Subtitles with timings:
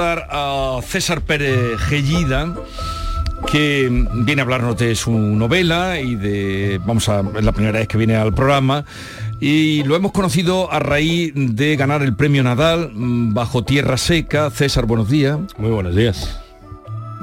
[0.00, 2.54] Saludar a César Pérez Gellida
[3.52, 7.86] que viene a hablarnos de su novela y de, vamos a, es la primera vez
[7.86, 8.86] que viene al programa
[9.40, 14.48] y lo hemos conocido a raíz de ganar el premio Nadal mm, bajo tierra seca.
[14.50, 15.38] César, buenos días.
[15.58, 16.40] Muy buenos días.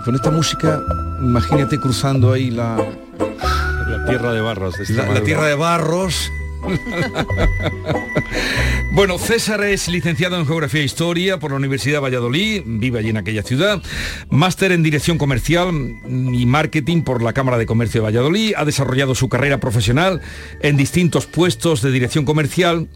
[0.06, 0.80] Con esta música,
[1.20, 2.78] imagínate cruzando ahí la,
[3.18, 4.76] La tierra de barros.
[4.78, 6.30] de la, tierra de barros.
[8.92, 13.10] bueno, César es licenciado en Geografía e Historia por la Universidad de Valladolid, vive allí
[13.10, 13.82] en aquella ciudad,
[14.30, 15.72] máster en Dirección Comercial
[16.08, 20.22] y Marketing por la Cámara de Comercio de Valladolid, ha desarrollado su carrera profesional
[20.62, 22.88] en distintos puestos de dirección comercial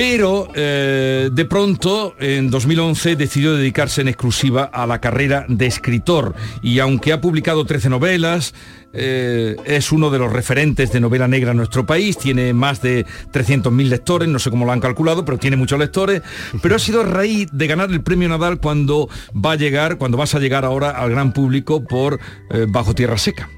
[0.00, 6.34] pero eh, de pronto, en 2011, decidió dedicarse en exclusiva a la carrera de escritor.
[6.62, 8.54] Y aunque ha publicado 13 novelas,
[8.94, 13.04] eh, es uno de los referentes de novela negra en nuestro país, tiene más de
[13.30, 16.22] 300.000 lectores, no sé cómo lo han calculado, pero tiene muchos lectores.
[16.62, 20.16] Pero ha sido a raíz de ganar el premio Nadal cuando va a llegar, cuando
[20.16, 23.50] vas a llegar ahora al gran público por eh, Bajo Tierra Seca.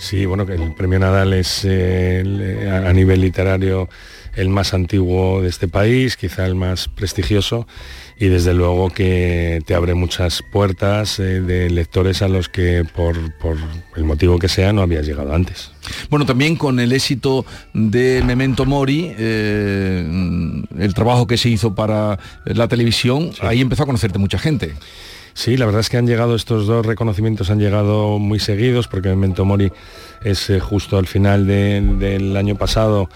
[0.00, 3.88] Sí, bueno, que el premio Nadal es a nivel literario
[4.36, 7.66] el más antiguo de este país, quizá el más prestigioso
[8.18, 13.16] y desde luego que te abre muchas puertas eh, de lectores a los que por,
[13.38, 13.56] por
[13.96, 15.70] el motivo que sea no habías llegado antes.
[16.08, 17.44] Bueno, también con el éxito
[17.74, 20.06] de Memento Mori, eh,
[20.78, 24.74] el trabajo que se hizo para la televisión, ahí empezó a conocerte mucha gente.
[25.34, 29.10] Sí, la verdad es que han llegado estos dos reconocimientos, han llegado muy seguidos, porque
[29.10, 29.70] Memento Mori
[30.24, 33.10] es eh, justo al final de- del año pasado.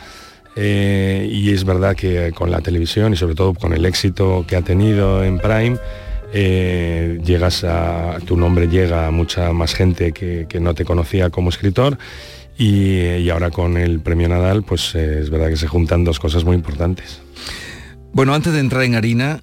[0.56, 4.56] Eh, y es verdad que con la televisión y sobre todo con el éxito que
[4.56, 5.78] ha tenido en Prime,
[6.32, 8.18] eh, llegas a.
[8.24, 11.98] tu nombre llega a mucha más gente que, que no te conocía como escritor.
[12.58, 16.20] Y, y ahora con el premio Nadal, pues eh, es verdad que se juntan dos
[16.20, 17.22] cosas muy importantes.
[18.12, 19.40] Bueno, antes de entrar en harina,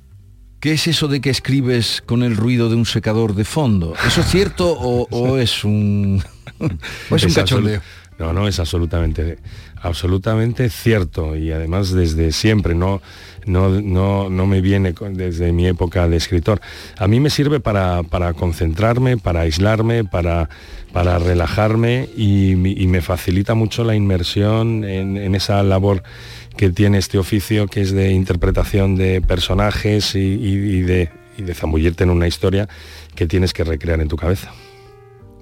[0.60, 3.96] ¿qué es eso de que escribes con el ruido de un secador de fondo?
[4.06, 6.22] ¿Eso es cierto o, o es un,
[7.10, 7.82] o es un Es cachondeo?
[8.20, 9.38] No, no, es absolutamente,
[9.82, 13.02] absolutamente cierto y además desde siempre, no,
[13.46, 16.60] no, no, no me viene desde mi época de escritor.
[16.98, 20.50] A mí me sirve para, para concentrarme, para aislarme, para,
[20.94, 26.04] para relajarme y, me facilita mucho la inmersión en, en esa labor
[26.56, 31.54] que tiene este oficio, que es de interpretación de personajes y, y- y de, de
[31.54, 32.68] zambullirte en una historia
[33.16, 34.52] que tienes que recrear en tu cabeza.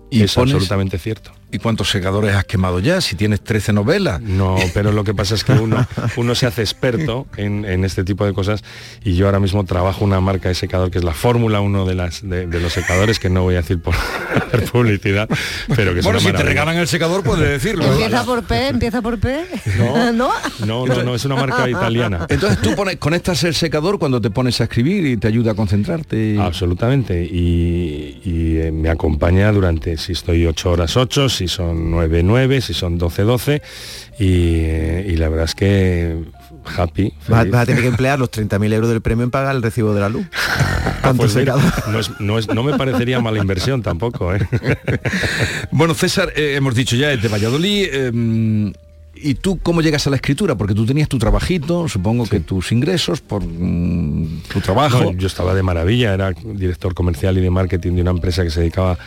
[0.10, 1.32] Y es pones- absolutamente cierto.
[1.52, 3.00] ¿Y cuántos secadores has quemado ya?
[3.02, 4.20] Si tienes 13 novelas.
[4.20, 5.86] No, pero lo que pasa es que uno,
[6.18, 8.64] uno se hace experto en, en este tipo de cosas
[9.04, 11.96] y yo ahora mismo trabajo una marca de secador que es la Fórmula 1 de,
[11.96, 13.96] las, de, de los secadores, que no voy a decir por
[14.72, 15.30] publicidad,
[15.76, 17.86] pero que es Bueno, una si te regalan el secador, puedes decirlo.
[17.86, 19.46] Empieza por P, empieza por P.
[19.78, 20.14] No.
[20.14, 20.30] ¿No?
[20.66, 22.26] No, no, no, es una marca italiana.
[22.30, 25.56] Entonces tú pones, conectas el secador cuando te pones a escribir y te ayuda a
[25.56, 26.38] concentrarte.
[26.40, 27.24] Absolutamente.
[27.24, 32.62] Y, y, eh, me acompaña durante, si estoy 8 horas 8, si son 9, 9,
[32.62, 33.62] si son 12, 12.
[34.20, 36.16] Y, y la verdad es que
[36.78, 37.14] happy.
[37.28, 39.94] Vas, vas a tener que emplear los 30.000 euros del premio en pagar el recibo
[39.94, 40.26] de la luz.
[41.02, 41.56] ¿Cuánto Pues mira,
[41.92, 44.34] no, es- no es- no me parecería mala inversión tampoco.
[44.34, 44.40] ¿eh?
[45.72, 47.88] Bueno, César, eh, hemos dicho ya, es de Valladolid.
[47.92, 48.74] eh,
[49.18, 50.56] ¿Y tú cómo llegas a la escritura?
[50.56, 55.00] Porque tú tenías tu trabajito, supongo que tus ingresos por mm, tu trabajo.
[55.06, 58.50] No, yo estaba de maravilla, era director comercial y de marketing de una empresa que
[58.50, 58.98] se dedicaba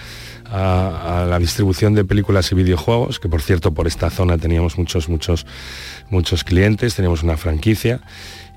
[0.51, 5.09] a, la distribución de películas y videojuegos, que por cierto por esta zona teníamos muchos,
[5.09, 5.47] muchos,
[6.11, 8.01] muchos clientes, teníamos una franquicia.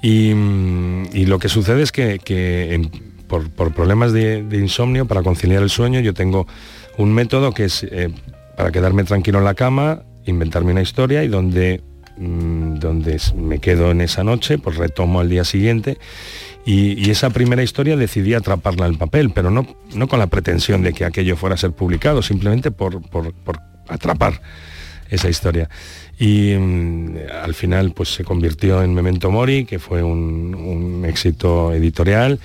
[0.02, 2.90] Y, mm, lo que sucede es que, que
[3.28, 6.48] por, problemas de, de insomnio, para conciliar el sueño, yo tengo
[6.98, 8.10] un método que es eh,
[8.58, 11.82] para quedarme tranquilo en la cama, inventarme una historia y donde
[12.18, 15.98] mm, donde me quedo en esa noche, pues retomo al día siguiente
[16.66, 19.66] y, esa primera historia decidí atraparla en papel, pero no,
[19.96, 23.02] no con la pretensión de que aquello fuera a ser publicado, simplemente por,
[23.88, 24.42] atrapar
[25.10, 25.70] esa historia.
[26.20, 31.74] Y mm, al final pues se convirtió en Memento Mori, que fue un, un éxito
[31.74, 32.40] editorial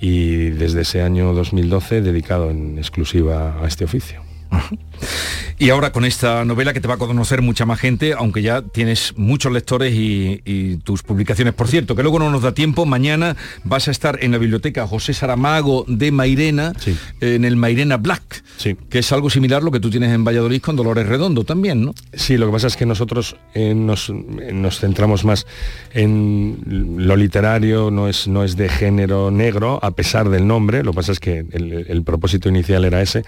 [0.00, 4.22] y desde ese año 2012 dedicado en exclusiva a este oficio.
[5.62, 8.62] Y ahora con esta novela que te va a conocer mucha más gente, aunque ya
[8.62, 11.54] tienes muchos lectores y, tus publicaciones.
[11.54, 14.88] Por cierto, que luego no nos da tiempo, mañana vas a estar en la biblioteca
[14.88, 16.72] José Saramago de Mairena,
[17.20, 18.76] en el Mairena Black, sí.
[18.90, 21.84] que es algo similar a lo que tú tienes en Valladolid con Dolores Redondo también,
[21.84, 21.94] ¿no?
[22.12, 25.46] Sí, lo que pasa es que nosotros eh, nos, nos, centramos más
[25.92, 26.58] en
[26.96, 30.96] lo literario, no es, no es de género negro, a pesar del nombre, lo que
[30.96, 33.22] pasa es que el, propósito inicial era ese,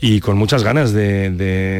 [0.00, 1.73] y con muchas ganas de de,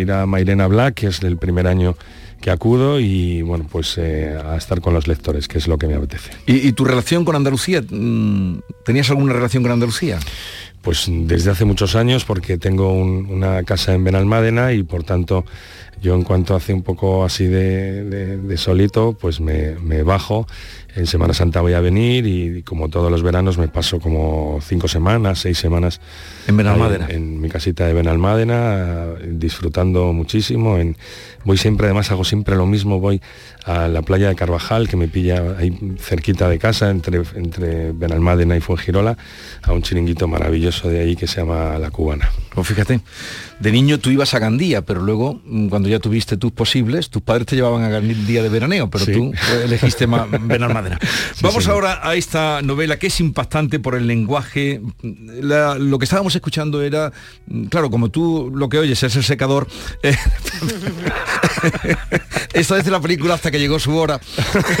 [0.00, 1.96] ir a Mairena Black, que es el primer año
[2.40, 5.86] que acudo y bueno, pues eh, a estar con los lectores, que es lo que
[5.86, 6.32] me apetece.
[6.46, 7.82] ¿Y, tu relación con Andalucía?
[7.82, 10.18] Mm, ¿Tenías alguna relación con Andalucía?
[10.82, 15.44] Pues desde hace muchos años, porque tengo una casa en Benalmádena y por tanto
[16.00, 20.46] yo en cuanto hace un poco así de, solito, pues me, me bajo
[20.96, 24.88] en Semana Santa voy a venir y como todos los veranos me paso como cinco
[24.88, 26.00] semanas, seis semanas
[26.48, 27.06] en Benalmádena.
[27.10, 30.78] En, mi casita de Benalmádena, disfrutando muchísimo.
[30.78, 30.96] En,
[31.44, 33.20] voy siempre, además hago siempre lo mismo, voy
[33.64, 38.56] a la playa de Carvajal, que me pilla ahí cerquita de casa, entre, entre Benalmádena
[38.56, 39.18] y Fuengirola,
[39.62, 42.30] a un chiringuito maravilloso de ahí que se llama La Cubana.
[42.56, 43.02] Pues fíjate,
[43.60, 47.20] de niño tú ibas a Gandía, pero luego, mm, cuando ya tuviste tus posibles, tus
[47.20, 50.06] padres te llevaban a Gandía de veraneo, pero tú elegiste
[50.40, 50.98] Benalmádena.
[51.42, 54.80] Vamos ahora a esta novela que es impactante por el lenguaje.
[55.02, 57.12] lo que estábamos escuchando era,
[57.46, 59.68] mm, claro, como tú lo que oyes es el secador.
[60.02, 60.16] Eh,
[62.54, 64.18] esta vez la película hasta que llegó su hora.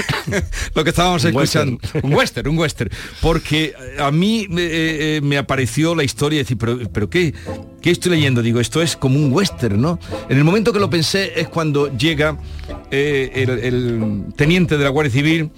[0.74, 1.78] lo que estábamos escuchando.
[2.02, 2.90] Un western, un western.
[3.20, 7.34] Porque a mí eh, eh, me apareció la historia y decir, pero, pero ¿qué,
[7.80, 8.42] ¿qué estoy leyendo?
[8.42, 9.98] Digo, esto es como un western, ¿no?
[10.28, 12.38] En el momento que lo pensé es cuando llega
[12.90, 15.50] el, teniente de la Guardia Civil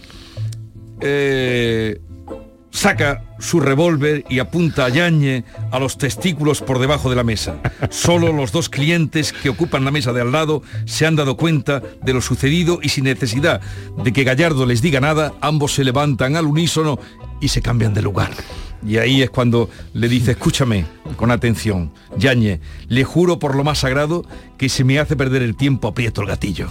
[2.71, 7.61] saca su revólver y apunta a Yañe a los testículos por debajo de la mesa.
[7.91, 11.83] Solo los dos clientes que ocupan la mesa de al lado se han dado cuenta
[12.03, 13.61] de lo sucedido y sin necesidad
[14.03, 16.99] de que Gallardo les diga nada, ambos se levantan al unísono
[17.41, 18.31] y se cambian de lugar.
[18.87, 20.87] Y ahí es cuando le dice, escúchame
[21.17, 24.25] con atención, Yañe, le juro por lo más sagrado
[24.57, 26.69] que se me hace perder el tiempo, aprieto el gatillo,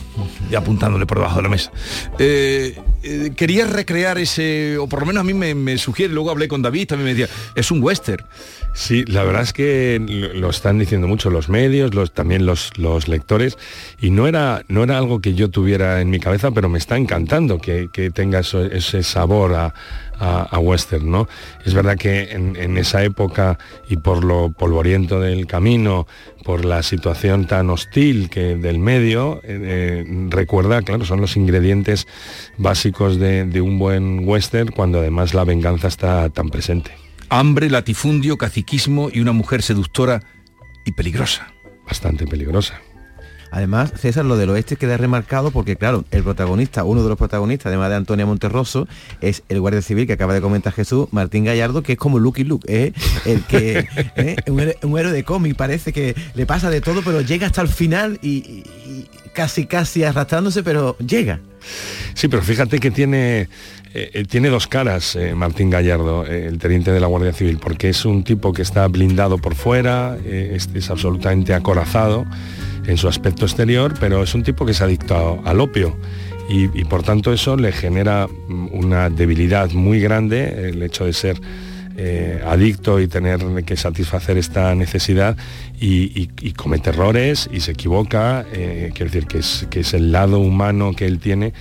[0.50, 1.72] y apuntándole por debajo de la mesa.
[2.20, 6.48] Eh, eh, quería recrear ese, o por lo menos a mí me, sugiere, luego hablé
[6.48, 8.26] con David, también me decía, es un western.
[8.74, 10.00] Sí, la verdad es que
[10.36, 13.58] lo están diciendo mucho los medios, los, también los, los lectores,
[14.00, 16.96] y no era, no era algo que yo tuviera en mi cabeza, pero me está
[16.96, 19.74] encantando que, tenga ese sabor a
[20.20, 21.28] a, western, ¿no?
[21.66, 26.08] Es verdad que en, esa época y por lo polvoriento del camino,
[26.44, 32.08] por la situación tan hostil que del medio, eh, eh, recuerda, claro, son los ingredientes
[32.58, 36.92] básicos de, de un buen western cuando además la venganza está tan presente.
[37.30, 40.22] Hambre, latifundio, caciquismo y una mujer seductora
[40.86, 41.54] y peligrosa.
[41.86, 42.82] Bastante peligrosa.
[43.52, 47.68] Además, César, lo del oeste queda remarcado porque, claro, el protagonista, uno de los protagonistas,
[47.68, 48.88] además de Antonia Monterroso,
[49.22, 52.44] es el guardia civil que acaba de comentar Jesús, Martín Gallardo, que es como Lucky
[52.44, 52.94] Luke, ¿eh?
[53.26, 54.36] el que ¿eh?
[54.48, 58.20] un, héroe, de cómic, parece que le pasa de todo, pero llega hasta el final
[58.22, 58.64] y,
[59.34, 61.40] casi casi arrastrándose, pero llega.
[62.14, 63.50] Sí, pero fíjate que tiene
[63.94, 68.24] eh, tiene dos caras Martín Gallardo, el teniente de la Guardia Civil, porque es un
[68.24, 72.26] tipo que está blindado por fuera, es, absolutamente acorazado
[72.88, 75.96] en su aspecto exterior, pero es un tipo que ha adicto al opio.
[76.50, 78.26] Y, por tanto eso le genera
[78.72, 81.42] una debilidad muy grande, el hecho de ser
[81.98, 85.36] eh, adicto y tener que satisfacer esta necesidad
[85.78, 90.40] y, comete errores y se equivoca, eh, quiero decir que es, que es el lado
[90.40, 91.54] humano que él tiene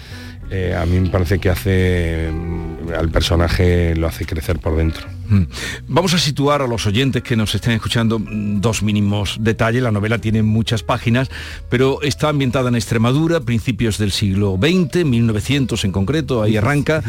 [0.50, 5.06] eh, a mí me parece que hace mm, al personaje lo hace crecer por dentro.
[5.28, 5.42] Mm.
[5.88, 9.82] Vamos a situar a los oyentes que nos estén escuchando mm, dos mínimos detalles.
[9.82, 11.30] La novela tiene muchas páginas,
[11.68, 17.02] pero está ambientada en Extremadura, principios del siglo XX, 1900 en concreto, ahí arranca.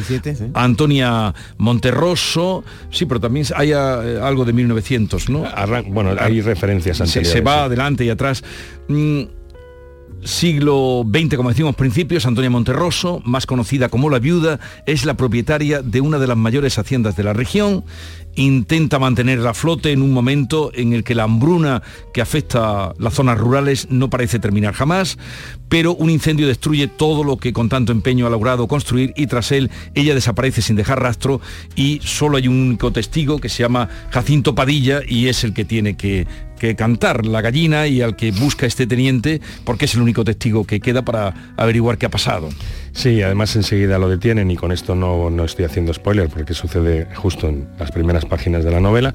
[0.54, 5.46] Antonia Monterroso, sí, pero también hay eh, algo de 1900, ¿no?
[5.90, 7.30] bueno, hay referencias anteriores.
[7.30, 8.44] Se, se va adelante y atrás
[10.24, 15.82] siglo XX, como decimos principios, Antonia Monterroso, más conocida como la viuda, es la propietaria
[15.82, 17.84] de una de las mayores haciendas de la región.
[18.36, 21.82] Intenta mantener la flote en un momento en el que la hambruna
[22.14, 25.18] que afecta las zonas rurales no parece terminar jamás,
[25.70, 29.52] pero un incendio destruye todo lo que con tanto empeño ha logrado construir y tras
[29.52, 31.42] él ella desaparece sin dejar rastro
[31.76, 35.66] y solo hay un único testigo que se llama Jacinto Padilla y es el que
[35.66, 40.02] tiene que, que cantar la gallina y al que busca este teniente porque es el
[40.02, 42.50] único testigo que queda para averiguar qué ha pasado.
[42.92, 47.08] Sí, además enseguida lo detienen y con esto no, no estoy haciendo spoiler porque sucede
[47.16, 49.14] justo en las primeras páginas de la novela.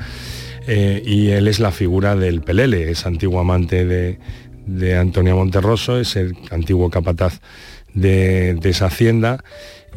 [0.67, 4.19] Eh, y él es la figura del Pelele, es antiguo amante de,
[4.67, 7.41] de Antonio Monterroso, es el antiguo capataz
[7.95, 9.43] de, esa hacienda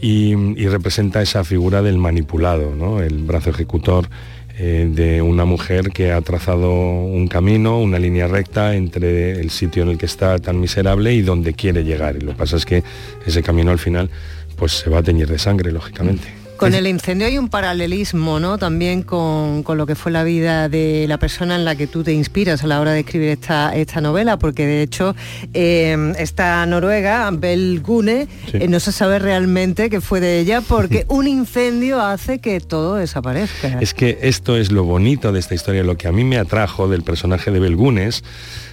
[0.01, 3.01] y, y, representa esa figura del manipulado, ¿no?
[3.01, 4.09] el brazo ejecutor
[4.57, 9.83] eh, de una mujer que ha trazado un camino, una línea recta entre el sitio
[9.83, 12.15] en el que está tan miserable y donde quiere llegar.
[12.15, 12.83] Y lo que pasa es que
[13.25, 14.09] ese camino al final
[14.55, 16.44] pues se va a teñir de sangre, lógicamente.
[16.57, 18.57] Con el incendio hay un paralelismo, ¿no?
[18.57, 22.13] También con, lo que fue la vida de la persona en la que tú te
[22.13, 25.15] inspiras a la hora de escribir esta, esta novela, porque de hecho
[25.53, 31.05] eh, esta noruega, Bel Gune, eh, no se sabe realmente qué fue de ella porque
[31.09, 33.79] un incendio hace que todo desaparezca.
[33.81, 36.87] Es que esto es lo bonito de esta historia, lo que a mí me atrajo
[36.87, 38.23] del personaje de Belgunes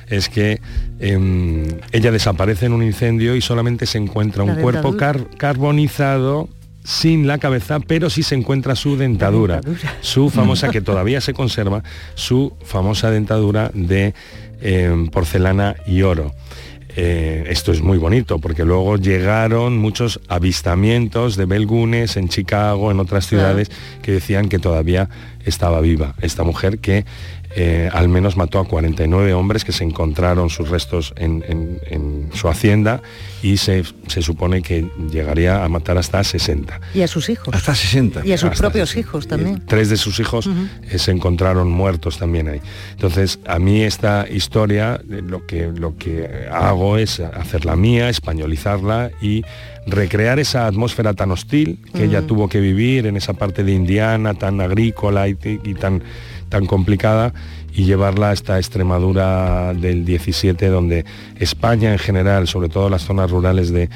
[0.09, 0.61] es que
[1.01, 4.95] em, ella desaparece en un incendio y solamente se encuentra un cuerpo
[5.37, 6.49] carbonizado
[6.85, 9.61] sin la cabeza, pero sí se encuentra su dentadura,
[10.01, 11.83] su famosa, que todavía se conserva,
[12.15, 14.15] su famosa dentadura de
[14.61, 16.33] em, porcelana y oro.
[16.95, 23.01] Eh, esto es muy bonito porque luego llegaron muchos avistamientos de belgunes en Chicago, en
[23.01, 23.71] otras ciudades,
[24.03, 25.09] que decían que todavía
[25.45, 27.07] estaba viva esta mujer que
[27.54, 31.42] eh, al menos mató a 49 hombres que se encontraron sus restos en,
[32.32, 33.02] su hacienda
[33.42, 33.85] y se,
[34.21, 36.80] supone que llegaría a matar hasta 60.
[36.94, 37.54] Y a sus hijos.
[37.54, 38.25] Hasta 60.
[38.25, 39.62] Y a sus propios hijos también.
[39.66, 40.49] tres de sus hijos
[40.90, 42.61] eh, se encontraron muertos también ahí.
[42.92, 49.11] Entonces, a mí esta historia, eh, lo que, lo que hago es hacerla mía, españolizarla
[49.21, 49.44] y
[49.87, 54.35] recrear esa atmósfera tan hostil que ella tuvo que vivir en esa parte de Indiana,
[54.35, 56.02] tan agrícola y tan
[56.52, 57.32] tan complicada
[57.73, 61.06] y llevarla a esta Extremadura del 17, donde
[61.40, 63.88] España en general, sobre todo las zonas rurales de,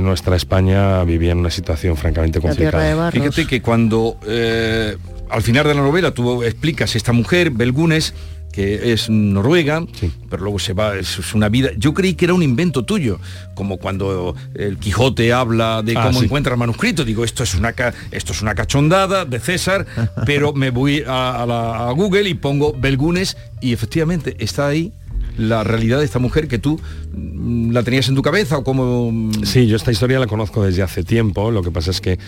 [0.00, 3.12] nuestra España, vivía en una situación francamente complicada.
[3.12, 4.96] Fíjate que cuando eh,
[5.30, 8.12] al final de la novela tú explicas esta mujer, Belgunes,
[8.56, 9.84] que es noruega,
[10.30, 11.72] pero luego se va, es una vida.
[11.76, 13.20] Yo creí que era un invento tuyo,
[13.54, 17.04] como cuando el Quijote habla de ah, cómo encuentra el manuscrito.
[17.04, 17.74] Digo, esto es una
[18.10, 19.84] esto es una cachondada de César,
[20.24, 24.90] pero me voy a, Google y pongo Belgunes y efectivamente está ahí
[25.36, 26.80] la realidad de esta mujer que tú
[27.12, 30.82] mm, la tenías en tu cabeza o como sí yo esta historia la conozco desde
[30.82, 32.18] hace tiempo lo que pasa es que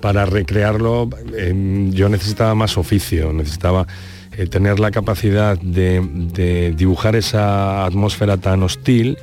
[0.00, 3.88] para recrearlo em, yo necesitaba más oficio necesitaba
[4.36, 9.18] eh, tener la capacidad de, dibujar esa atmósfera tan hostil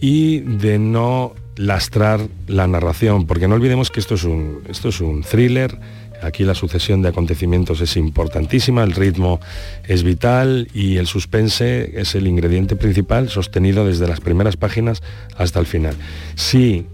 [0.00, 5.00] y de no lastrar la narración, porque no olvidemos que esto es un, esto es
[5.00, 5.78] un thriller,
[6.22, 9.40] aquí la sucesión de acontecimientos es importantísima, el ritmo
[9.86, 15.02] es vital y el suspense es el ingrediente principal sostenido desde las primeras páginas
[15.36, 15.94] hasta el final.
[16.34, 16.86] Si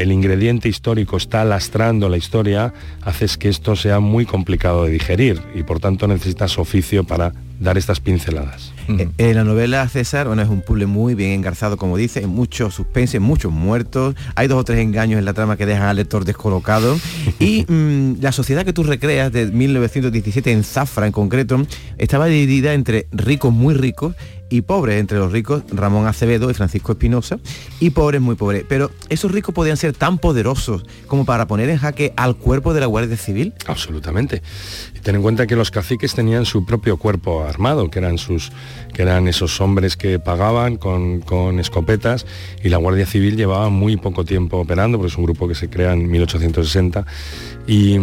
[0.00, 5.42] el ingrediente histórico está lastrando la historia, haces que esto sea muy complicado de digerir
[5.54, 8.72] y por tanto necesitas oficio para dar estas pinceladas.
[8.88, 12.70] Eh, en la novela César, bueno, es un puzzle muy bien engarzado, como dice, mucho
[12.70, 16.24] suspense, muchos muertos, hay dos o tres engaños en la trama que dejan al lector
[16.24, 16.98] descolocado
[17.38, 21.66] y mm, la sociedad que tú recreas de 1917 en Zafra en concreto
[21.98, 24.14] estaba dividida entre ricos muy ricos
[24.50, 27.38] y pobres entre los ricos, Ramón Acevedo y Francisco Espinosa,
[27.78, 28.64] y pobres muy pobres.
[28.68, 32.80] Pero esos ricos podían ser tan poderosos como para poner en jaque al cuerpo de
[32.80, 33.54] la Guardia Civil.
[33.66, 34.42] Absolutamente.
[35.02, 38.50] ten en cuenta que los caciques tenían su propio cuerpo armado, que eran sus
[38.92, 41.20] que eran esos hombres que pagaban con,
[41.60, 42.26] escopetas
[42.62, 45.70] y la Guardia Civil llevaba muy poco tiempo operando, porque es un grupo que se
[45.70, 47.06] crea en 1860
[47.66, 47.94] y,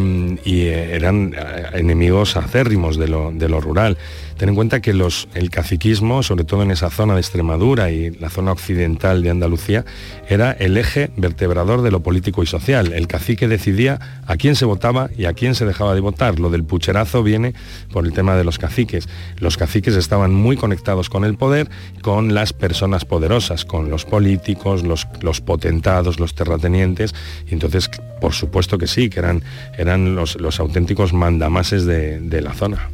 [0.46, 3.98] eh, eran eh, enemigos acérrimos de lo, de lo rural.
[4.38, 8.30] Ten en cuenta que el caciquismo, sobre todo en esa zona de Extremadura y la
[8.30, 9.84] zona occidental de Andalucía,
[10.30, 12.94] era el eje vertebrador de lo político y social.
[12.94, 16.40] El cacique decidía a quién se votaba y a quién se dejaba de votar.
[16.40, 17.56] Lo del pucherazo viene
[17.92, 19.10] por el tema de los caciques.
[19.40, 21.70] Los caciques estaban muy conectados con el poder,
[22.02, 27.16] con las personas poderosas, con los políticos, los, potentados, los terratenientes.
[27.50, 27.90] Y entonces,
[28.22, 29.42] por supuesto que sí, que eran,
[29.80, 32.90] eran los, auténticos mandamases de, de la zona.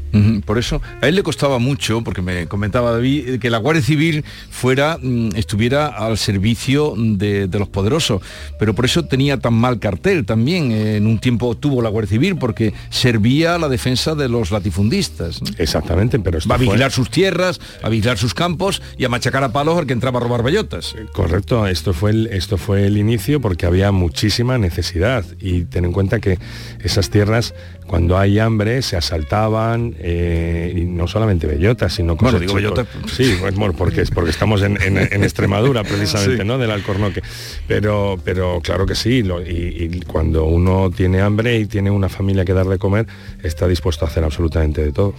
[0.45, 4.23] Por eso, a él le costaba mucho, porque me comentaba David, que, la Guardia Civil
[4.51, 8.21] fuera, mm, estuviera al servicio de, de los poderosos.
[8.59, 10.71] Pero por eso tenía tan mal cartel también.
[10.71, 14.51] Eh, En un tiempo tuvo la Guardia Civil porque servía a la defensa de los
[14.51, 15.41] latifundistas.
[15.41, 15.47] ¿no?
[15.57, 19.09] Exactamente, pero esto Va a fue- vigilar sus tierras, a vigilar sus campos y a
[19.09, 20.93] machacar a palos al que entraba a robar bellotas.
[21.13, 25.93] Correcto, esto fue, el, esto fue el inicio porque había muchísima necesidad y ten en
[25.93, 26.37] cuenta que
[26.83, 27.55] esas tierras
[27.87, 32.87] cuando hay hambre se asaltaban eh, y no solamente bellotas, sino Bueno, cosas digo bellotas.
[33.11, 36.47] Sí, pues, bueno, porque, es porque estamos en, en- en Extremadura precisamente, Sí.
[36.47, 36.57] ¿no?
[36.57, 37.21] Del Alcornoque.
[37.67, 42.09] Pero, pero claro que sí, lo- y, y cuando uno tiene hambre y tiene una
[42.09, 43.07] familia que dar de comer,
[43.43, 45.13] está dispuesto a hacer absolutamente de todo.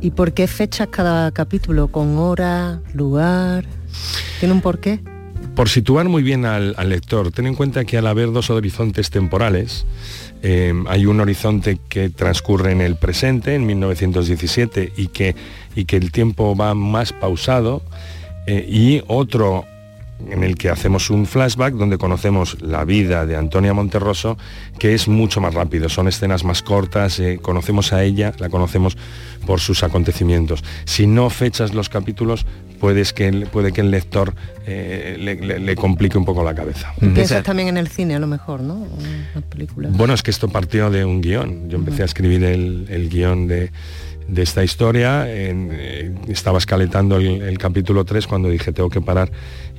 [0.00, 1.88] ¿Y por qué fechas cada capítulo?
[1.88, 3.64] ¿Con hora, lugar?
[4.40, 5.00] ¿Tiene un porqué?
[5.54, 9.08] Por situar muy bien al, al lector, ten en cuenta que al haber dos horizontes
[9.08, 9.86] temporales,
[10.42, 15.34] eh, hay un horizonte que transcurre en el presente, en 1917, y que,
[15.74, 17.82] y que el tiempo va más pausado,
[18.46, 19.64] eh, y otro
[20.28, 24.38] en el que hacemos un flashback donde conocemos la vida de Antonia Monterroso,
[24.78, 28.96] que es mucho más rápido, son escenas más cortas, eh, conocemos a ella, la conocemos
[29.46, 30.64] por sus acontecimientos.
[30.84, 32.46] Si no fechas los capítulos,
[32.80, 34.34] puedes que, puede que el lector
[34.66, 36.92] eh, le, le- le complique un poco la cabeza.
[37.00, 38.86] Piensas también en el cine a lo mejor, ¿no?
[39.34, 39.92] Las películas.
[39.96, 41.68] Bueno, es que esto partió de un guion.
[41.68, 43.70] Yo empecé a escribir el, el guion de,
[44.28, 45.30] de esta historia.
[45.32, 49.30] en- eh, estaba escaletando el, el capítulo 3 cuando dije tengo que parar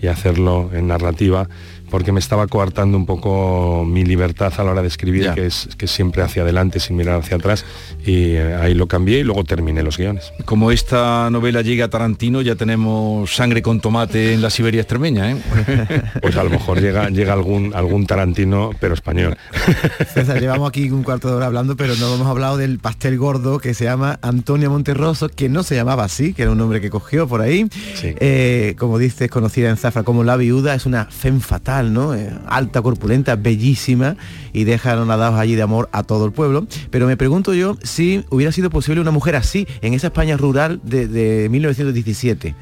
[0.02, 1.50] y hacerlo en narrativa
[1.90, 5.34] porque me estaba coartando un poco mi libertad a la hora de escribir, Ya.
[5.36, 7.66] que es que siempre hacia adelante sin mirar hacia atrás.
[8.06, 10.32] Y eh, ahí lo cambié y luego terminé los guiones.
[10.46, 15.32] Como esta novela llega a Tarantino, ya tenemos sangre con tomate en la Siberia extremeña,
[15.32, 15.38] ¿eh?
[16.22, 19.38] Pues a lo mejor llega, llega algún, algún Tarantino, pero español.
[20.14, 23.60] César, llevamos aquí un cuarto de hora hablando, pero no hemos hablado del pastel gordo
[23.60, 26.90] que se llama Antonia Monterroso, que no se llamaba así, que era un nombre que
[26.90, 27.68] cogió por ahí.
[27.96, 28.14] Sí.
[28.20, 32.82] Eh, como dices, conocida en Zafra como la viuda, es una femme fatal, Eh, alta,
[32.82, 34.18] corpulenta, bellísima
[34.52, 36.66] y deja anonadados allí de amor a todo el pueblo.
[36.90, 40.80] Pero me pregunto yo si hubiera sido posible una mujer así en esa España rural
[40.84, 42.56] de, de 1917.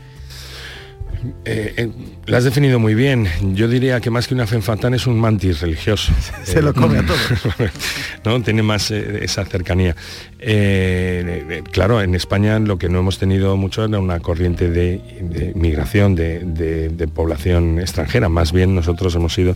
[1.45, 1.89] Eh, eh,
[2.25, 3.27] lo has definido muy bien.
[3.53, 6.11] Yo diría que más que una fenfatán es un mantis religioso.
[6.43, 7.19] Se lo come a todos.
[8.25, 8.41] ¿no?
[8.41, 9.95] Tiene más eh, esa cercanía.
[10.39, 15.01] Eh, eh, claro, en España lo que no hemos tenido mucho era una corriente de,
[15.21, 18.29] de migración de, de- de población extranjera.
[18.29, 19.55] Más bien nosotros hemos sido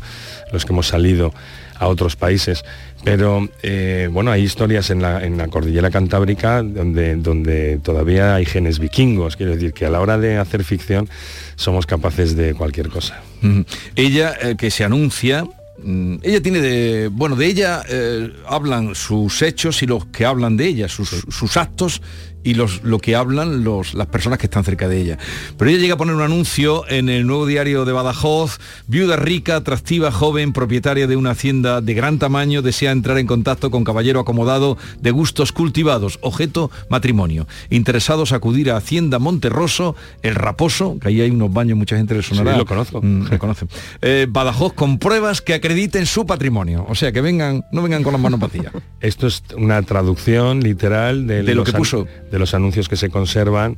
[0.51, 1.34] los que hemos salido
[1.80, 2.63] a otros países.
[3.04, 8.46] Pero eh, bueno, hay historias en la, en la cordillera cantábrica donde, donde todavía hay
[8.46, 9.38] genes vikingos.
[9.38, 11.10] Quiero decir que a la hora de hacer ficción
[11.56, 13.22] somos capaces de cualquier cosa.
[13.42, 13.62] Mm.
[13.96, 15.46] Ella eh, que se anuncia,
[15.82, 20.58] mm, ella tiene de, bueno, de ella eh, hablan sus hechos y los que hablan
[20.58, 22.02] de ella, sus, sus actos
[22.43, 25.17] y los, lo que hablan los, las personas que están cerca de ella.
[25.58, 29.58] Pero ella llega a poner un anuncio en el nuevo diario de Badajoz, viuda rica,
[29.58, 34.19] atractiva, joven, propietaria de una hacienda de gran tamaño, desea entrar en contacto con caballero
[34.19, 37.47] acomodado de gustos cultivados, objeto matrimonio.
[37.69, 42.23] Interesados acudir a Hacienda Monterroso, El Raposo, que ahí hay unos baños, mucha gente le
[42.23, 42.54] sonará.
[42.54, 43.02] Sí, lo conozco.
[43.02, 43.56] Mm, lo.
[44.02, 46.86] Eh, Badajoz con pruebas que acrediten su patrimonio.
[46.89, 48.71] O sea, que vengan, no vengan con las manos vacías.
[49.02, 52.08] Esto es una traducción literal de, De lo que puso.
[52.32, 53.78] De los anuncios que se conservan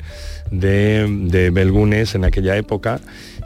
[0.52, 3.00] de, de Belgunes en aquella época.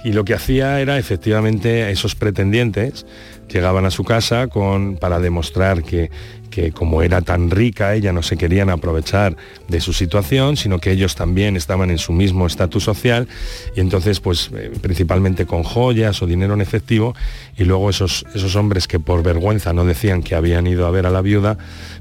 [0.03, 3.05] Y lo que hacía era efectivamente esos pretendientes
[3.51, 6.09] llegaban a su casa con, para demostrar que,
[6.49, 9.35] que como era tan rica ella no se querían aprovechar
[9.67, 13.27] de su situación sino que ellos también estaban en su mismo estatus social.
[13.75, 17.15] Y entonces pues eh, principalmente con joyas o dinero en efectivo
[17.57, 21.05] y luego esos, esos hombres que por vergüenza no decían que habían ido a ver
[21.05, 21.57] a la viuda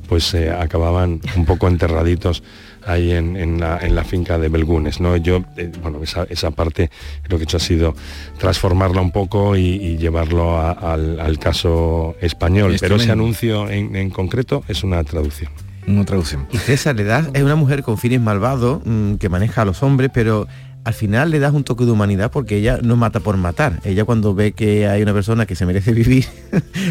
[0.08, 2.42] pues eh, acababan un poco enterraditos
[2.86, 5.00] ahí en, en la, en la finca de Belgunes.
[5.00, 5.16] ¿no?
[5.16, 6.90] Yo, eh, bueno, esa, esa parte
[7.28, 7.94] lo que he hecho ha sido
[8.38, 12.76] transformarla un poco y, y llevarlo a- al, al caso español.
[12.80, 15.50] Pero ese anuncio en, en concreto es una traducción.
[15.86, 16.46] Una traducción.
[16.50, 20.10] Y César, le es una mujer con fines malvados, mm, que maneja a los hombres,
[20.14, 20.46] pero
[20.84, 23.80] al final le das un toque de humanidad porque ella no mata por matar.
[23.84, 26.26] Ella cuando ve que hay una persona que se merece vivir,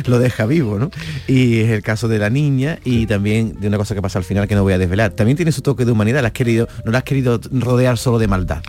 [0.08, 0.90] lo deja vivo, ¿no?
[1.28, 4.26] Y es el caso de la niña y también de una cosa que pasa al
[4.26, 5.12] final que no voy a desvelar.
[5.12, 8.18] También tiene su toque de humanidad, la has querido, no la has querido rodear solo
[8.20, 8.64] de maldad.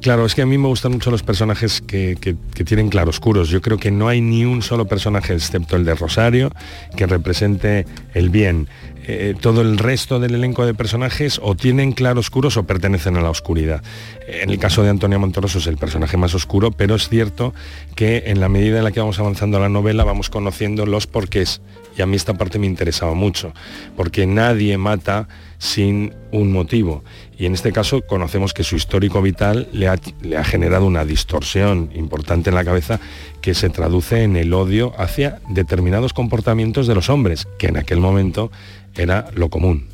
[0.00, 3.48] Claro, es que a mí me gustan mucho los personajes que, que- que tienen claroscuros.
[3.48, 6.52] Yo creo que no hay ni un solo personaje, excepto el de Rosario,
[6.96, 8.68] que represente el bien.
[9.10, 13.30] Eh, todo el resto del elenco de personajes o tienen claroscuros o pertenecen a la
[13.30, 13.82] oscuridad.
[14.26, 17.54] En el caso de Antonia Monterroso es el personaje más oscuro, pero es cierto
[17.94, 21.62] que en la medida en la que vamos avanzando la novela vamos conociendo los porqués.
[21.96, 23.52] Y a mí esta parte me interesaba mucho,
[23.96, 27.02] porque nadie mata sin un motivo.
[27.36, 32.50] Y en este caso conocemos que su histórico vital le ha, generado una distorsión importante
[32.50, 33.00] en la cabeza
[33.40, 37.98] que se traduce en el odio hacia determinados comportamientos de los hombres, que en aquel
[37.98, 38.50] momento
[38.94, 39.86] era lo común.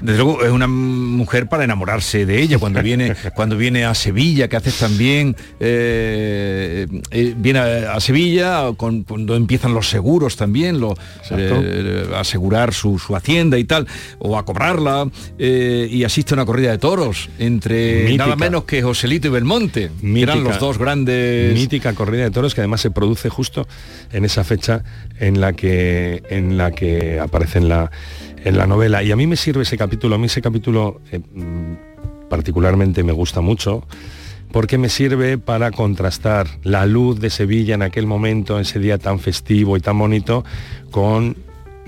[0.00, 2.58] Desde luego es una mujer para enamorarse de ella.
[2.58, 8.72] Cuando viene cuando viene a Sevilla, que haces también eh, eh, viene a, a Sevilla
[8.76, 10.94] con, cuando empiezan los seguros también, lo,
[11.30, 13.86] eh, asegurar su, su, hacienda y tal,
[14.18, 18.24] o a cobrarla y asiste a una corrida de toros entre mítica.
[18.24, 22.54] nada menos que Joselito y Belmonte, mítica, eran los dos grandes mítica corrida de toros
[22.54, 23.66] que además se produce justo
[24.12, 24.82] en esa fecha
[25.18, 27.90] en la que en la que aparece en la
[28.44, 29.02] en la novela.
[29.02, 31.20] Y a mí me sirve ese capítulo, a mí ese capítulo eh,
[32.28, 33.84] particularmente me gusta mucho,
[34.52, 39.20] porque me sirve para contrastar la luz de Sevilla en aquel momento, ese día tan
[39.20, 40.44] festivo y tan bonito,
[40.90, 41.36] con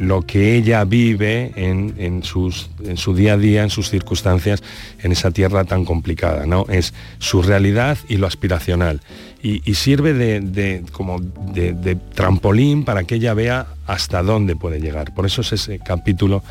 [0.01, 4.63] lo que ella vive en, su día a día, en sus circunstancias,
[5.03, 6.47] en esa tierra tan complicada.
[6.47, 6.65] ¿no?
[6.71, 9.03] Es su realidad y lo aspiracional.
[9.43, 15.13] Y, sirve de, como de, trampolín para que ella vea hasta dónde puede llegar.
[15.13, 16.45] Por eso es ese capítulo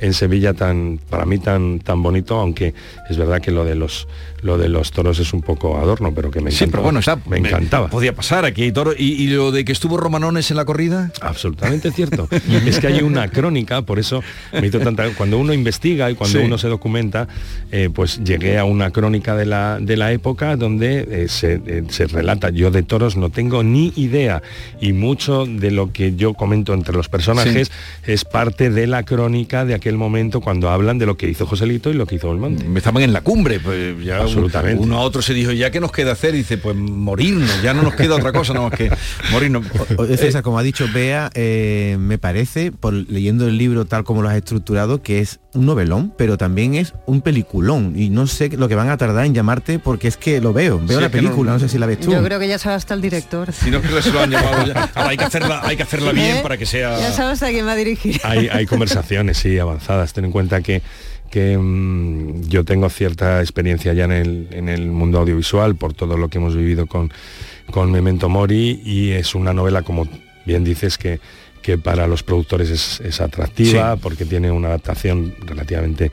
[0.00, 2.74] en Sevilla tan, para mí tan, tan bonito, aunque
[3.08, 4.08] es verdad que lo de los
[4.42, 6.66] lo de los toros es un poco adorno, pero que me encantaba.
[6.66, 7.88] Sí, pero bueno, está, me encantaba.
[7.88, 8.92] Podía pasar aquí hay toro.
[8.96, 11.12] ¿Y, ¿Y, lo de que estuvo Romanones en la corrida?
[11.20, 12.28] Absolutamente cierto.
[12.30, 14.22] es que hay una crónica, por eso
[14.52, 15.10] me hizo tanta.
[15.14, 16.44] Cuando uno investiga y cuando sí.
[16.44, 17.28] uno se documenta,
[17.70, 21.84] eh, pues llegué a una crónica de la, de la época donde eh, se, eh,
[21.88, 22.50] se relata.
[22.50, 24.42] Yo de toros no tengo ni idea.
[24.80, 28.12] Y mucho de lo que yo comento entre los personajes sí.
[28.12, 31.90] es parte de la crónica de aquel momento cuando hablan de lo que hizo Joselito
[31.90, 32.66] y lo que hizo Belmonte.
[32.76, 34.82] Estaban en la cumbre, pues ya absolutamente.
[34.82, 36.34] Uno a otro se dijo, ¿ya qué nos queda hacer?
[36.34, 38.90] Y dice, pues morirnos, ya no nos queda otra cosa, no más que
[39.30, 39.64] morirnos.
[40.18, 44.28] César, como ha dicho Bea, eh, me parece, por leyendo el libro tal como lo
[44.28, 47.94] has estructurado, que es un novelón, pero también es un peliculón.
[47.96, 50.78] Y no sé lo que van a tardar en llamarte porque es que lo veo,
[50.78, 52.12] veo sí, la película, no, no, sé si la ves tú.
[52.12, 53.52] Yo creo que ya sabe hasta el director.
[53.52, 54.90] Si no, creo que se lo han llamado ya.
[54.94, 56.40] Ahora hay que hacerla, hay que hacerla bien ¿Eh?
[56.42, 56.98] para que sea...
[56.98, 58.20] Ya sabes a quién va a dirigir.
[58.22, 60.12] Hay, hay conversaciones, sí, avanzadas.
[60.12, 60.82] Ten en cuenta que
[61.30, 66.16] que mmm, yo tengo cierta experiencia ya en el, en el, mundo audiovisual por todo
[66.16, 67.12] lo que hemos vivido con,
[67.70, 70.08] con Memento Mori y es una novela, como
[70.44, 71.20] bien dices, que,
[71.62, 74.00] que para los productores es, es atractiva sí.
[74.02, 76.10] porque tiene una adaptación relativamente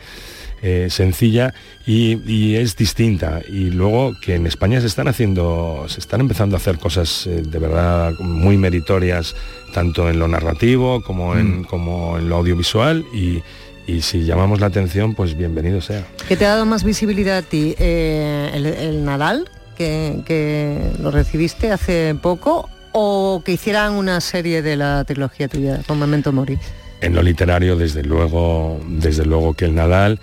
[0.64, 1.54] eh, sencilla
[1.86, 6.56] y, y, es distinta y luego que en España se están haciendo se están empezando
[6.56, 9.36] a hacer cosas eh, de verdad muy meritorias
[9.74, 11.64] tanto en lo narrativo como en, mm.
[11.66, 13.44] como en lo audiovisual y,
[13.88, 16.06] y si llamamos la atención, pues bienvenido sea.
[16.28, 17.74] ¿Qué te ha dado más visibilidad a ti?
[17.80, 24.64] Eh, el, el, Nadal, que, que, lo recibiste hace poco, o que hicieran una serie
[24.64, 26.58] de la trilogía tuya con Memento Mori?
[27.00, 30.20] En lo literario, desde luego, desde luego que el Nadal.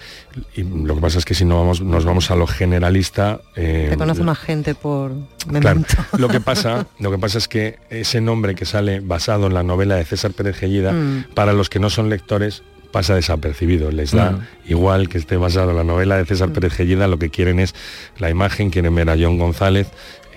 [0.56, 3.40] Y lo que pasa es que si no vamos, nos vamos a lo generalista.
[3.54, 5.12] Eh, Te conoce más gente por
[5.46, 5.86] Memento.
[5.86, 9.54] Claro, lo que pasa, lo que pasa es que ese nombre que sale basado en
[9.54, 11.26] la novela de César Pérez Gellida, mm.
[11.34, 14.70] para los que no son lectores, pasa desapercibido, les da uh -huh.
[14.70, 17.74] igual que esté basado en la novela de César Pérez Gellida, lo que quieren es
[18.18, 19.88] la imagen, quieren ver a John González,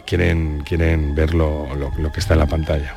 [0.07, 2.95] quieren, quieren ver lo, lo, que está en la pantalla.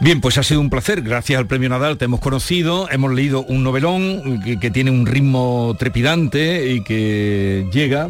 [0.00, 1.02] Bien, pues ha sido un placer.
[1.02, 5.06] Gracias al Premio Nadal te hemos conocido, hemos leído un novelón que, que tiene un
[5.06, 8.08] ritmo trepidante y que llega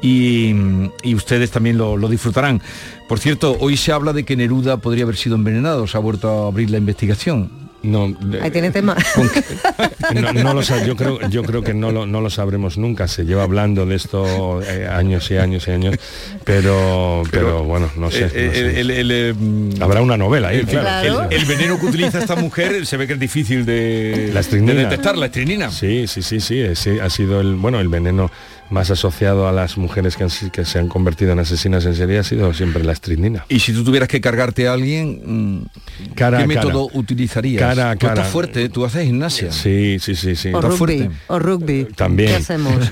[0.00, 0.54] y,
[1.02, 2.62] y ustedes también lo, lo, disfrutarán.
[3.08, 6.30] Por cierto, hoy se habla de que Neruda podría haber sido envenenado, se ha vuelto
[6.30, 7.63] a abrir la investigación.
[7.84, 8.96] No, Ahí tiene tema.
[10.14, 13.08] No, no lo, yo, creo, yo creo que no lo, no lo sabremos nunca.
[13.08, 15.96] Se lleva hablando de esto eh, años y años y años,
[16.44, 18.30] pero, pero, pero bueno, no sé.
[18.32, 18.80] Eh, no sé.
[18.80, 21.14] El, el, el, Habrá una novela ahí, claro.
[21.14, 21.30] claro.
[21.30, 25.16] El, veneno que utiliza esta mujer se ve que es difícil de, la de detectar,
[25.16, 25.70] la estrinina.
[25.70, 28.30] Sí, sí, sí, sí, sí, ha sido el, bueno, el veneno
[28.74, 32.18] más asociado a las mujeres que, han, que, se han convertido en asesinas en serie
[32.18, 33.46] ha sido siempre la estrinina.
[33.48, 35.70] Y si tú tuvieras que cargarte a alguien,
[36.16, 36.98] cara, ¿qué método cara.
[36.98, 37.60] utilizarías?
[37.60, 38.14] Cara, tú cara.
[38.14, 39.52] estás fuerte, tú haces gimnasia.
[39.52, 40.50] Sí, sí, sí, sí.
[40.52, 41.10] O rugby, fuerte.
[41.28, 41.84] o rugby.
[41.94, 42.30] También.
[42.30, 42.90] ¿Qué hacemos?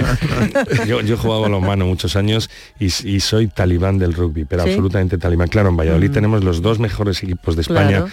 [0.86, 4.44] yo, yo he jugado a los manos muchos años y, y, soy talibán del rugby,
[4.44, 4.70] pero ¿Sí?
[4.70, 5.48] absolutamente talibán.
[5.48, 6.12] Claro, en Valladolid mm.
[6.12, 7.88] tenemos los dos mejores equipos de España.
[7.88, 8.08] Claro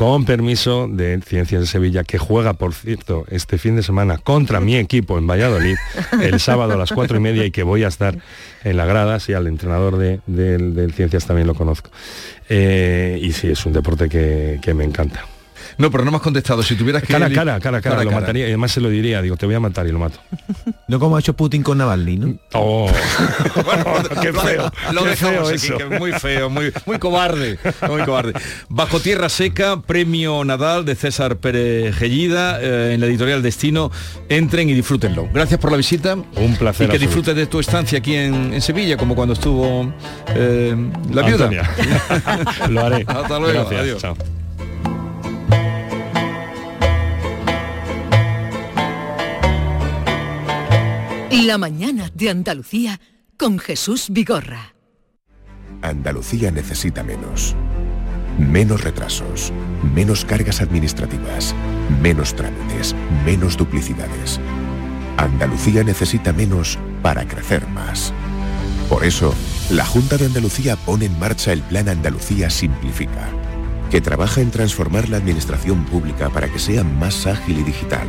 [0.00, 4.58] con permiso de Ciencias de Sevilla, que juega, por cierto, este fin de semana contra
[4.58, 5.76] mi equipo en Valladolid,
[6.22, 8.16] el sábado a las cuatro y media, y que voy a estar
[8.64, 11.90] en la grada, sí, al entrenador de, Ciencias también lo conozco.
[12.48, 15.26] Eh, y sí, es un deporte que, que me encanta.
[15.80, 16.62] No, pero no me has contestado.
[16.62, 17.12] Si tuvieras que...
[17.12, 18.44] Cara a cara, cara cara, lo mataría.
[18.44, 20.18] Y además se lo diría, digo, te voy a matar y lo mato.
[20.88, 22.34] No como ha hecho Putin con Navalny, ¿no?
[22.54, 22.90] Oh,
[24.20, 24.70] qué feo.
[24.92, 25.76] Lo qué dejamos feo aquí, eso.
[25.76, 28.32] que es muy feo, muy, muy cobarde, muy cobarde.
[28.68, 33.90] Bajo Tierra Seca, premio Nadal de César Pérez Gellida, eh, en la editorial Destino.
[34.28, 35.28] Entren y disfrútenlo.
[35.32, 36.14] Gracias por la visita.
[36.14, 39.92] Un placer Y que disfrutes de tu estancia aquí en, en Sevilla, como cuando estuvo
[40.34, 40.76] eh,
[41.12, 41.50] la viuda.
[42.68, 43.04] Lo haré.
[43.06, 43.60] Hasta luego.
[43.60, 43.80] Gracias.
[43.80, 44.02] Adiós.
[44.02, 44.16] Chao.
[51.30, 53.00] La mañana de Andalucía
[53.36, 54.74] con Jesús Vigorra.
[55.80, 57.54] Andalucía necesita menos.
[58.36, 59.52] Menos retrasos,
[59.94, 61.54] menos cargas administrativas,
[62.02, 64.40] menos trámites, menos duplicidades.
[65.18, 68.12] Andalucía necesita menos para crecer más.
[68.88, 69.32] Por eso,
[69.70, 73.28] la Junta de Andalucía pone en marcha el Plan Andalucía Simplifica,
[73.88, 78.08] que trabaja en transformar la administración pública para que sea más ágil y digital,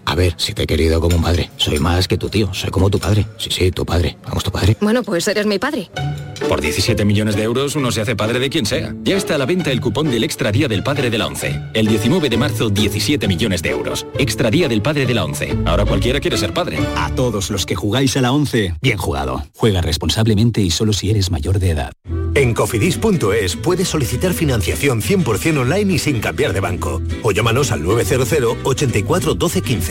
[0.05, 1.49] A ver, si te he querido como un padre.
[1.57, 2.53] Soy más que tu tío.
[2.53, 3.25] Soy como tu padre.
[3.37, 4.17] Sí, sí, tu padre.
[4.25, 4.75] Vamos, tu padre.
[4.81, 5.89] Bueno, pues eres mi padre.
[6.47, 8.93] Por 17 millones de euros uno se hace padre de quien sea.
[9.03, 11.61] Ya está a la venta el cupón del Extra Día del Padre de la ONCE.
[11.73, 14.05] El 19 de marzo, 17 millones de euros.
[14.17, 15.57] Extra Día del Padre de la ONCE.
[15.65, 16.79] Ahora cualquiera quiere ser padre.
[16.97, 19.43] A todos los que jugáis a la 11, bien jugado.
[19.55, 21.93] Juega responsablemente y solo si eres mayor de edad.
[22.33, 27.01] En cofidis.es puedes solicitar financiación 100% online y sin cambiar de banco.
[27.23, 29.90] O llámanos al 900 84 12 15.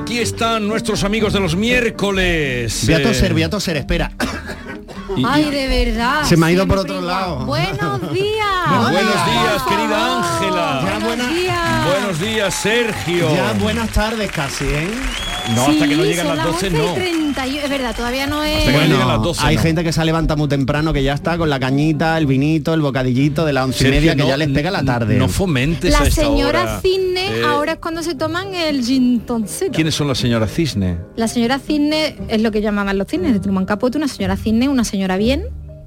[0.00, 2.82] Aquí están nuestros amigos de los miércoles.
[2.86, 4.10] Voy a Eh, toser, voy a toser, espera.
[5.26, 6.22] Ay, de verdad.
[6.24, 7.06] Se me ha ido por otro igual.
[7.08, 7.44] lado.
[7.46, 8.80] Buenos días.
[8.80, 10.80] Buenos días, querida Ángela.
[10.84, 11.28] Ya buenas,
[11.86, 13.34] Buenos días, Sergio.
[13.34, 14.88] ya buenas tardes casi, ¿eh?
[15.54, 16.92] No, hasta que no llegan las 12 11 y no.
[16.94, 17.62] 31.
[17.64, 18.58] Es verdad, todavía no es...
[18.58, 19.62] Hasta que no llegan las 12 hay no.
[19.62, 22.80] gente que se levanta muy temprano que ya está con la cañita, el vinito, el
[22.80, 25.16] bocadillito de las once y media que no- ya les pega la tarde.
[25.16, 26.80] No fomentes a La esta señora hora.
[26.80, 29.72] Cisne Eh, ahora es cuando se toman el gin toncito.
[29.72, 30.98] ¿Quiénes son las señoras Cisne?
[31.16, 34.68] La señora Cisne es lo que llamaban los cisnes de Truman Capote, una señora Cisne,
[34.68, 35.44] una señora bien,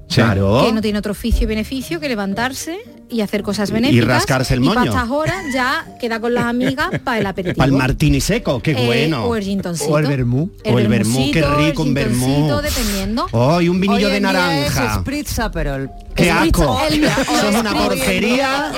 [0.08, 0.62] Claro.
[0.66, 2.78] que no tiene otro oficio y beneficio que levantarse
[3.12, 4.06] y hacer cosas benéficas.
[4.08, 4.74] rascarse el Y moño.
[4.80, 7.56] para estas horas ya queda con las amigas para el aperitivo.
[7.58, 9.24] Para el martini seco, qué Eh, bueno.
[9.26, 9.90] o el gintoncito.
[9.92, 10.50] O el vermú.
[10.64, 12.50] O el vermú, qué rico un el vermú.
[12.62, 13.26] dependiendo.
[13.32, 14.94] Oh, y un vinillo Hoy de día es naranja.
[15.00, 15.90] Spritz Aperol.
[16.14, 16.78] ¡Qué asco!
[16.90, 18.72] es una porquería.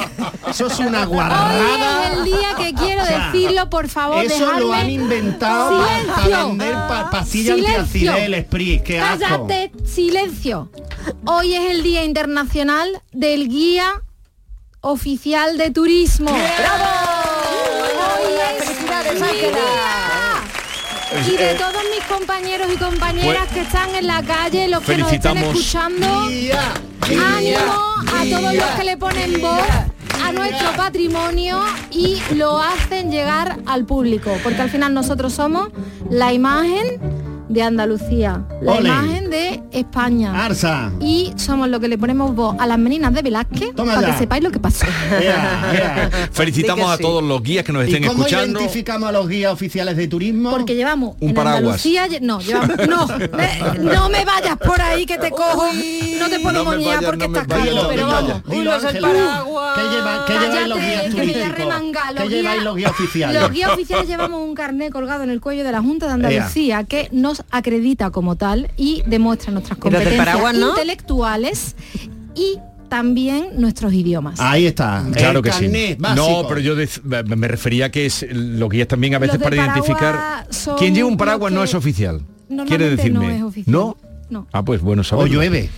[0.49, 2.05] Eso es una Hoy guarrada.
[2.13, 6.23] es el día que quiero O sea, decirlo, por favor, Eso lo han inventado para
[6.23, 6.49] Silencio.
[6.49, 8.83] vender pa- pastillas el Spritz.
[8.85, 9.19] ¡Qué asco!
[9.21, 10.71] Cállate, silencio.
[11.27, 13.87] Hoy es el Día Internacional del Guía
[14.87, 16.31] Oficial de Turismo.
[16.31, 16.85] ¡Bravo!
[18.21, 19.57] Hoy es ¡Felicidades, mi Ángela!
[21.17, 21.33] día.
[21.33, 24.99] Y de todos mis compañeros y compañeras Pues- que están en la calle, los que
[24.99, 29.63] nos están escuchando, ánimo a todos los que le ponen voz
[30.23, 35.71] a nuestro patrimonio y lo hacen llegar al público, porque al final nosotros somos
[36.11, 37.01] la imagen
[37.49, 38.89] de Andalucía, la Ole.
[38.89, 40.45] imagen de España.
[40.45, 40.91] Arsa.
[41.01, 44.13] Y somos lo que le ponemos voz a las meninas de Velázquez Toma para ya.
[44.15, 44.87] que sepáis lo que pasó.
[46.33, 48.59] Felicitamos a todos los guías que nos estén ¿Y cómo escuchando.
[48.61, 50.51] identificamos a los guías oficiales de turismo?
[50.51, 51.85] Porque llevamos Un en paraguas.
[51.85, 55.67] Andalucía, no, llevamos, no, me- no me vayas por ahí que te cojo,
[56.19, 58.43] no te puedo No vayas, porque no estás no me pero vamos.
[58.51, 59.75] El paraguas.
[59.79, 61.55] ¿Qué, lleva- qué lleváis los guías Cállate, turísticos?
[61.55, 61.65] ¿Qué
[62.21, 63.43] Los lleváis guías- los guías oficiales?
[63.43, 66.85] Los guías oficiales llevamos un carnet colgado en el cuello de la Junta de Andalucía
[66.85, 70.71] que nos acredita como tal y demuestra nuestras ¿Y los del competencias paraguas, no?
[70.71, 71.77] intelectuales
[72.35, 74.39] y también nuestros idiomas.
[74.41, 75.05] Ahí está.
[75.13, 75.97] Claro el que sí.
[75.99, 76.43] básico.
[76.43, 76.75] No, pero yo
[77.37, 80.47] me refería que es los guías también a veces para identificar.
[80.79, 82.23] Quien lleva un paraguas no que es oficial.
[82.67, 83.27] Quiere decirme.
[83.27, 83.73] no es oficial.
[83.73, 83.97] ¿No?
[84.31, 84.47] No.
[84.53, 85.33] Ah, pues bueno, O saberlo.
[85.33, 85.71] llueve.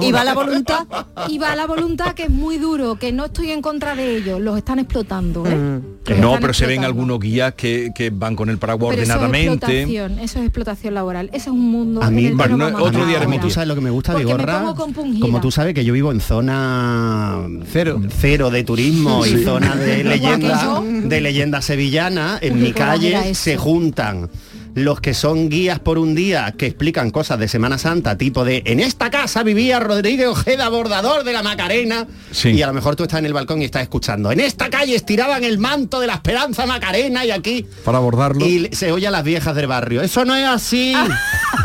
[0.00, 0.86] ¿Y va la voluntad?
[1.28, 4.40] Y va la voluntad que es muy duro, que no estoy en contra de ellos,
[4.40, 5.54] los están explotando, ¿eh?
[5.54, 5.82] Mm.
[6.06, 9.02] Los No, están pero se ven algunos guías que, que van con el paraguas Pero
[9.02, 9.82] eso es ordenadamente.
[9.82, 11.28] explotación, eso es explotación laboral.
[11.28, 13.68] Ese es un mundo A mí, en el bueno, no otro día haremos Tú sabes
[13.68, 15.20] lo que me gusta, pongo compungida.
[15.20, 17.40] Como tú sabes que yo vivo en zona
[17.70, 18.00] Cero.
[18.20, 23.42] cero de turismo y zona de leyenda de leyenda sevillana, en mi calle eso.
[23.42, 24.28] se juntan
[24.74, 28.62] los que son guías por un día que explican cosas de Semana Santa, tipo de
[28.66, 32.50] en esta casa vivía Rodríguez Ojeda, bordador de la Macarena, Sí.
[32.50, 34.94] y a lo mejor tú estás en el balcón y estás escuchando, en esta calle
[34.94, 38.44] estiraban el manto de la Esperanza Macarena y aquí Para abordarlo.
[38.46, 40.02] y se oye a las viejas del barrio.
[40.02, 40.94] Eso no es así.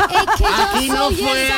[0.08, 0.44] Es que
[0.78, 1.48] Aquí no fue.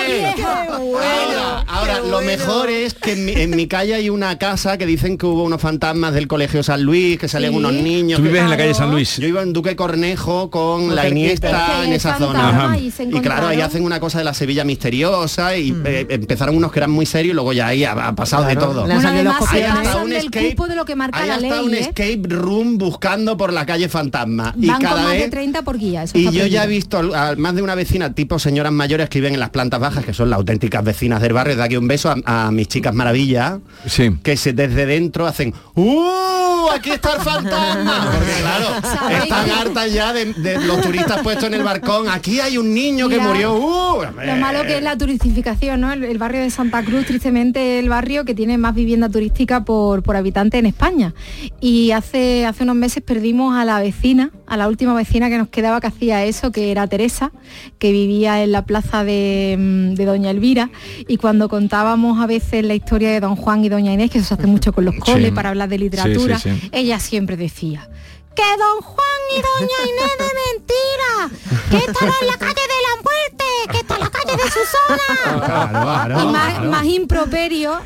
[0.42, 4.86] Ahora, ahora, lo mejor es que en mi, en mi calle hay una casa que
[4.86, 7.58] dicen que hubo unos fantasmas del colegio San Luis, que salían Sí.
[7.58, 8.16] unos niños.
[8.18, 8.74] Tú que- vives en la calle.
[8.74, 9.16] San Luis.
[9.18, 11.08] Yo iba en Duque Cornejo con la.
[11.08, 12.76] Iniesta Es que ahí en esa zona.
[12.78, 16.56] y se Y claro, ahí hacen una cosa de la Sevilla misteriosa y eh, empezaron
[16.56, 18.82] unos que eran muy serios y luego ya ahí ha, ha pasado de todo.
[18.86, 21.46] Bueno, además Hay hasta un del escape- cupo de lo que marca Hay la hasta
[21.48, 21.80] ley, un ¿eh?
[21.80, 24.54] escape room buscando por la calle fantasma.
[24.58, 26.02] y cada con más vez de 30 por guía.
[26.04, 29.08] Eso y está yo ya he visto a más de una vecina, tipo señoras mayores
[29.08, 31.56] que viven en las plantas bajas, que son las auténticas vecinas del barrio.
[31.56, 34.10] De aquí un beso a, a mis chicas maravillas, Sí.
[34.22, 36.68] que se, desde dentro hacen ¡Uh!
[36.74, 38.10] Aquí está el fantasma.
[38.14, 42.08] Porque claro, ¿Sabéis están hartas ya de, de los turistas puestos en el balcón.
[42.08, 43.54] Aquí hay un niño que murió.
[43.54, 44.02] ¡Uh!
[44.26, 45.92] Lo malo que es la turistificación, ¿no?
[45.92, 50.02] El, el barrio de Santa Cruz, tristemente, el barrio que tiene más vivienda turística por,
[50.02, 51.14] por habitante en España.
[51.60, 55.48] Y hace, hace unos meses perdimos a la vecina, a la última vecina que nos
[55.48, 57.30] quedaba que hacía eso, que era Teresa,
[57.78, 60.70] que vivía en la plaza de, mm, de Doña Elvira.
[61.06, 64.28] Y cuando contábamos a veces la historia de Don Juan y Doña Inés, que eso
[64.28, 65.30] se hace mucho con los coles Sí.
[65.34, 66.68] para hablar de literatura, Sí, sí, sí.
[66.72, 67.88] ella siempre decía
[68.34, 71.30] que Don Juan y Doña Inés de mentira,
[71.70, 75.40] que estará en la calle de la muerte, que está en la calle de Susana.
[75.44, 76.70] Claro, claro, y más, claro.
[76.70, 77.80] más improperio,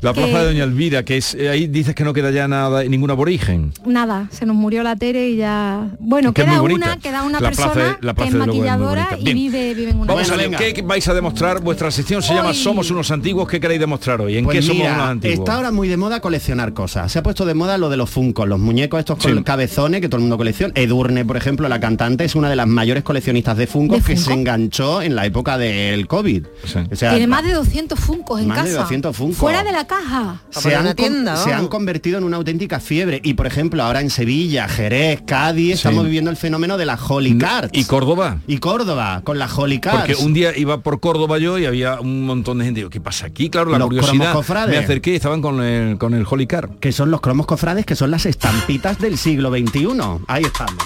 [0.00, 2.46] La que- plaza de Doña Elvira, que es eh, ahí dices que no queda ya
[2.48, 3.72] nada, ningún aborigen.
[3.86, 5.88] nada, se nos murió la Tere y ya...
[5.98, 8.46] Bueno, Que queda una, queda una La plaza persona de- la que plaza es muy
[8.46, 10.50] maquilladora y vive, vive en una Vamos a ver.
[10.74, 11.60] ¿qué vais a demostrar?
[11.60, 13.48] Vuestra sección se llama Somos unos antiguos.
[13.48, 14.36] ¿Qué queréis demostrar hoy?
[14.36, 15.38] ¿En Pues qué somos mira, unos antiguos?
[15.40, 17.10] está ahora muy de moda coleccionar cosas.
[17.10, 19.42] Se ha puesto de moda lo de los funcos, los muñecos estos con Sí.
[19.42, 20.72] cabezones que todo el mundo colecciona.
[20.76, 24.16] Edurne, por ejemplo, la cantante, es una de las mayores coleccionistas de funcos ¿De que
[24.16, 24.30] Funko?
[24.30, 26.46] se enganchó en la época del COVID.
[26.64, 26.78] Sí.
[26.90, 28.68] O sea, Tiene más de 200 funcos en Más casa.
[28.70, 29.38] de 200 Funkos.
[29.38, 30.40] Fuera de la caja.
[30.50, 33.20] se han, una tienda, con- se han convertido en una auténtica fiebre.
[33.24, 37.36] Y por ejemplo, ahora en Sevilla, Jerez, Cádiz, estamos viviendo el fenómeno de la Holy
[37.38, 37.70] Cards.
[37.72, 38.38] ¿Y Córdoba?
[38.46, 39.98] Y Córdoba, con la Holy Cards.
[40.06, 42.78] Porque un día iba por Córdoba yo y había un montón de gente.
[42.80, 43.50] Digo, ¿qué pasa aquí?
[43.50, 44.12] Claro, la Los curiosidad.
[44.12, 44.70] cromos cofrades.
[44.70, 46.68] Me acerqué y estaban con el, con el Holy Car.
[46.78, 49.88] que son los cromos cofrades, que son las estampitas del siglo XXI.
[50.28, 50.84] Ahí estamos.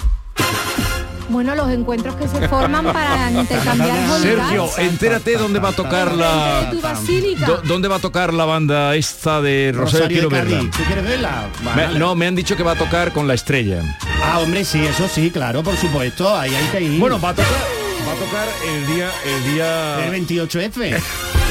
[1.29, 6.71] Bueno, los encuentros que se forman para intercambiar Sergio, entérate dónde va a tocar la...
[7.63, 10.07] ¿Dónde va a tocar la banda esta de Rosario?
[10.07, 10.59] Quiero verla.
[10.59, 11.47] ¿Tú quieres verla?
[11.75, 13.81] Me- no, me han dicho que va a tocar con la estrella.
[14.23, 16.35] Ah, hombre, sí, eso sí, claro, por supuesto.
[16.37, 16.99] Ahí hay que ir.
[16.99, 17.51] Bueno, va a tocar,
[18.07, 20.05] va a tocar el día, el día.
[20.05, 21.01] el 28F.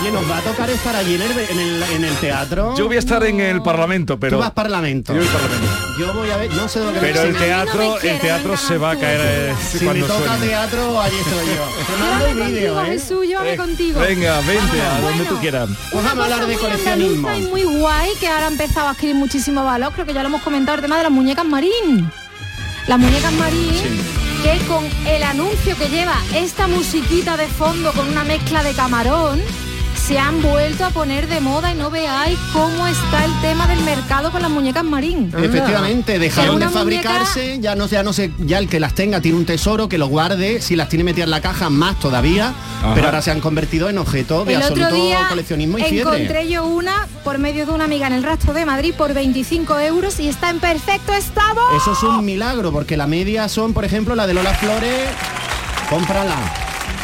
[0.00, 2.74] Oye, nos va a tocar estar allí en el, en el, en el teatro.
[2.76, 4.36] Yo voy a estar en el Parlamento, pero...
[4.36, 5.12] Tú vas Parlamento.
[5.14, 5.76] Yo voy al Parlamento.
[5.98, 8.76] Yo voy a ver, no sé lo que Pero me el teatro, el teatro se
[8.78, 10.46] va a caer eh, Si me cuando toca suene.
[10.46, 11.64] teatro, allí estoy yo.
[11.86, 12.98] Te mando Llévame el vídeo, contigo, ¿eh?
[12.98, 14.00] Jesús, llévame contigo.
[14.00, 15.68] Venga, vente a donde tú quieras.
[15.92, 17.34] Pues vamos a hablar de muy coleccionismo.
[17.34, 20.28] y muy guay que ahora ha empezado a adquirir muchísimo valor, creo que ya lo
[20.28, 22.10] hemos comentado, el tema de las muñecas marín.
[22.86, 23.72] Las muñecas marín,
[24.42, 29.40] que con el anuncio que lleva esta musiquita de fondo con una mezcla de camarón,
[30.06, 33.80] se han vuelto a poner de moda y no veáis cómo está el tema del
[33.80, 35.32] mercado con las muñecas marín.
[35.36, 39.20] Efectivamente, dejaron de muñeca- fabricarse, ya no, ya no sé, ya el que las tenga
[39.20, 42.52] tiene un tesoro, que lo guarde, si las tiene metidas en la caja, más todavía,
[42.94, 46.16] pero ahora se han convertido en objeto de El otro absoluto día coleccionismo y fiebre.
[46.22, 49.76] encontré yo una por medio de una amiga en el rastro de Madrid por 25
[49.80, 51.60] euros y está en perfecto estado.
[51.76, 55.08] Eso es un milagro, porque la media son, por ejemplo, la de Lola Flores,
[55.90, 56.36] cómprala.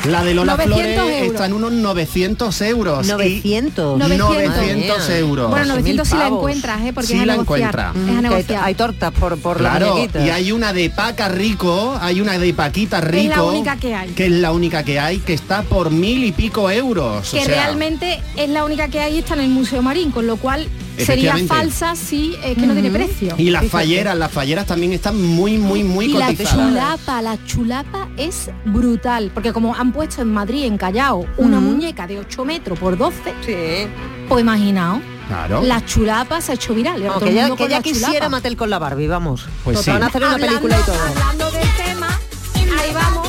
[0.08, 1.32] La de Lola 900 Flores euros.
[1.32, 3.06] está en unos 900 euros.
[3.06, 3.98] y- 900.
[3.98, 5.50] 900 euros.
[5.50, 6.92] Bueno, 900 si la encuentras, ¿eh?
[6.92, 7.92] porque Sí es a la encuentra.
[7.94, 10.26] Es a Que hay, tortas por, por Claro, muñequitas.
[10.26, 13.34] y hay una de Paca Rico, hay una de Paquita Es Rico.
[13.36, 14.08] la única que hay.
[14.10, 17.28] Que es la única que hay, que está por mil y pico euros.
[17.32, 20.10] o que sea, realmente es la única que hay y está en el Museo Marín,
[20.10, 20.66] con lo cual
[20.98, 23.34] sería falsa si es que no tiene precio.
[23.38, 23.68] Y las Fíjate.
[23.84, 29.30] falleras, las falleras también están muy, muy, muy y la chulapa, la chulapa es brutal,
[29.34, 33.88] porque como han puesto en Madrid, en Callao, una muñeca de 8 metros por 12,
[34.28, 35.62] pues imaginaos, Claro.
[35.62, 37.02] la chulapa se ha hecho viral.
[37.04, 38.28] No, que ya, que ya quisiera chulapa.
[38.28, 39.46] Mattel con la Barbie, vamos.
[39.64, 39.90] Pues sí.
[39.90, 40.96] van a hacer una Hablando- película y todo.
[41.08, 42.08] Hablando del tema,
[42.78, 43.28] ahí vamos,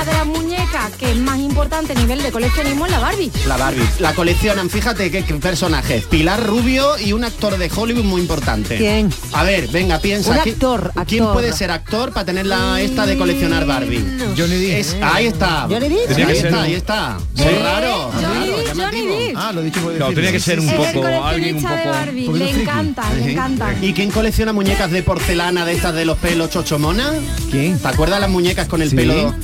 [0.00, 3.32] una de las muñecas que es más importante a nivel de coleccionismo es la Barbie.
[3.48, 3.82] La Barbie.
[3.98, 6.04] La coleccionan, fíjate qué qué personajes.
[6.04, 8.76] Pilar Rubio y un actor de Hollywood muy importante.
[8.76, 9.10] ¿Quién?
[9.32, 10.30] A ver, venga, piensa.
[10.30, 11.32] Un ¿quién- actor, ¿Quién actor.
[11.34, 14.04] puede ser actor para tener la esta de coleccionar Barbie?
[14.36, 14.78] Johnny Depp.
[14.78, 15.62] Es- ahí está.
[15.68, 16.10] Johnny Depp.
[16.10, 17.16] Ahí ser está, ahí está.
[17.36, 18.10] Eh, Muy raro.
[18.12, 19.18] Johnny Depp, Johnny llamativo.
[19.18, 19.36] Depp.
[19.36, 19.80] Ah, lo he dicho
[20.14, 21.88] tenía que ser un poco, alguien un de poco...
[21.90, 23.74] Barbie, le encanta, le encanta.
[23.82, 27.10] ¿Y quién colecciona muñecas de porcelana de estas de los pelos chochomona?
[27.50, 27.76] ¿Quién?
[27.80, 28.94] ¿Te acuerdas las muñecas con el Sí.
[28.96, 29.34] pelo?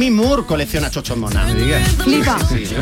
[0.00, 1.44] Demi Moore colecciona chochomona.
[1.52, 1.78] Diga.
[2.02, 2.38] Flipa.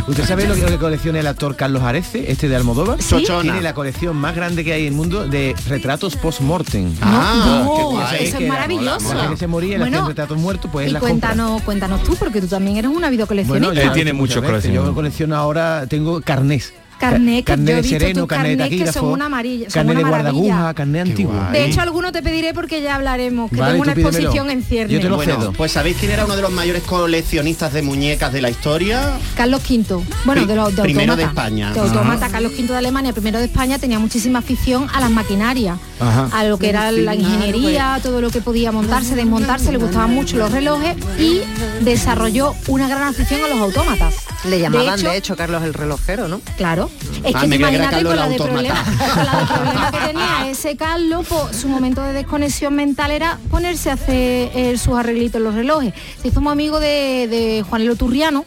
[0.06, 3.02] ¿Usted sabe lo que, lo que colecciona el actor Carlos Arece, este de Almodóvar?
[3.02, 3.08] ¿Sí?
[3.10, 3.42] Chochona.
[3.42, 6.94] Tiene la colección más grande que hay en el mundo de retratos post-mortem.
[7.02, 9.30] Ah, No, qué eso es maravilloso.
[9.30, 11.30] que se moría Bueno, retratos muertos, pues y la compra.
[11.30, 13.74] cuéntanos, cuéntanos tú, porque tú también eres una videocoleccionista.
[13.74, 14.62] ya Él tiene dicho mucho muchas veces.
[14.70, 14.86] colección.
[14.86, 16.72] Yo colecciono ahora, tengo carnés.
[16.98, 19.70] Carnet, que carnet yo he de visto sereno, tus carnet de que son una amarilla,
[19.70, 20.32] son carnet de una maravilla.
[20.42, 21.34] guardaguja, carnet antiguo.
[21.52, 24.92] De hecho, alguno te pediré porque ya hablaremos, que Vale, tengo una exposición en ciernes.
[24.94, 25.52] Yo te lo Bueno, cedo.
[25.52, 29.12] pues ¿sabéis quién era uno de los mayores coleccionistas de muñecas de la historia?
[29.36, 31.24] Carlos V, bueno, de los de Primero de.
[31.24, 31.72] España.
[31.72, 35.78] De autómata, Carlos V de Alemania, primero de España, tenía muchísima afición a las maquinarias,
[36.00, 36.28] Ajá.
[36.32, 40.36] a lo que era la ingeniería, todo lo que podía montarse, desmontarse, le gustaban mucho
[40.36, 41.40] los relojes y
[41.84, 44.14] desarrolló una gran afición a los autómatas.
[44.44, 46.40] Le llamaban, de De hecho, Carlos el relojero, ¿no?
[46.56, 46.90] Claro.
[47.24, 48.84] Es Ah, que me era imagínate con la, de problema,
[49.14, 53.38] con la de problema que tenía ese Carlos, pues, su momento de desconexión mental era
[53.50, 55.92] ponerse a hacer eh, sus arreglitos en los relojes.
[56.22, 58.44] Se hizo muy amigo de, de Juanelo Turriano,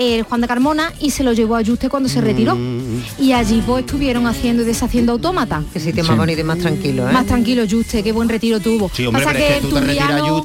[0.00, 2.56] eh, Juan de Carmona, y se lo llevó a Yuste cuando se retiró.
[2.56, 3.02] Mm.
[3.18, 5.62] Y allí pues estuvieron haciendo y deshaciendo autómatas.
[5.72, 7.12] Que sitio más bonito y más tranquilo, ¿eh?
[7.12, 8.90] Más tranquilo, Yuste, qué buen retiro tuvo.
[8.94, 10.44] Sí, hombre, Pasa pero es que te retiras no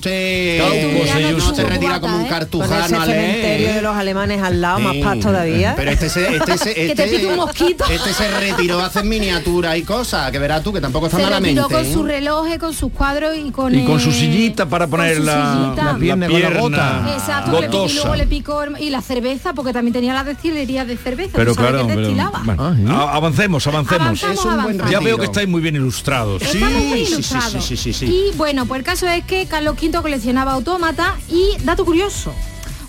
[1.70, 2.30] retira como un ¿eh?
[2.30, 5.02] Cartujano cementerio de los alemanes al lado, más Sí.
[5.02, 5.74] paz todavía.
[5.76, 7.86] Pero este se, este se, Que te este- pique un mosquito.
[7.90, 11.24] Este se retiró a hacer miniatura y cosas, que verás tú, que tampoco está Se
[11.24, 11.62] malamente.
[11.62, 11.94] retiró con ¿eh?
[11.94, 15.74] su reloj, con sus cuadros y con Y con eh, su sillita para poner la,
[15.76, 17.14] la pierna pierna, con la bota.
[17.14, 21.34] Exacto, y luego le picó y la cerveza, porque también tenía la destilería de cerveza,
[21.36, 22.42] Pero claro, que pero- destilaba.
[22.44, 22.64] bueno,
[22.98, 24.02] a- avancemos, avancemos.
[24.02, 24.92] Avanzamos, Es un buen avanzamos.
[24.92, 26.42] Ya veo que estáis muy bien ilustrados.
[26.44, 27.52] Sí, Estamos muy sí, sí, ilustrados.
[27.66, 28.06] sí, sí, sí, sí.
[28.34, 32.34] Y bueno, pues el caso es que Carlos V coleccionaba autómata y, dato curioso,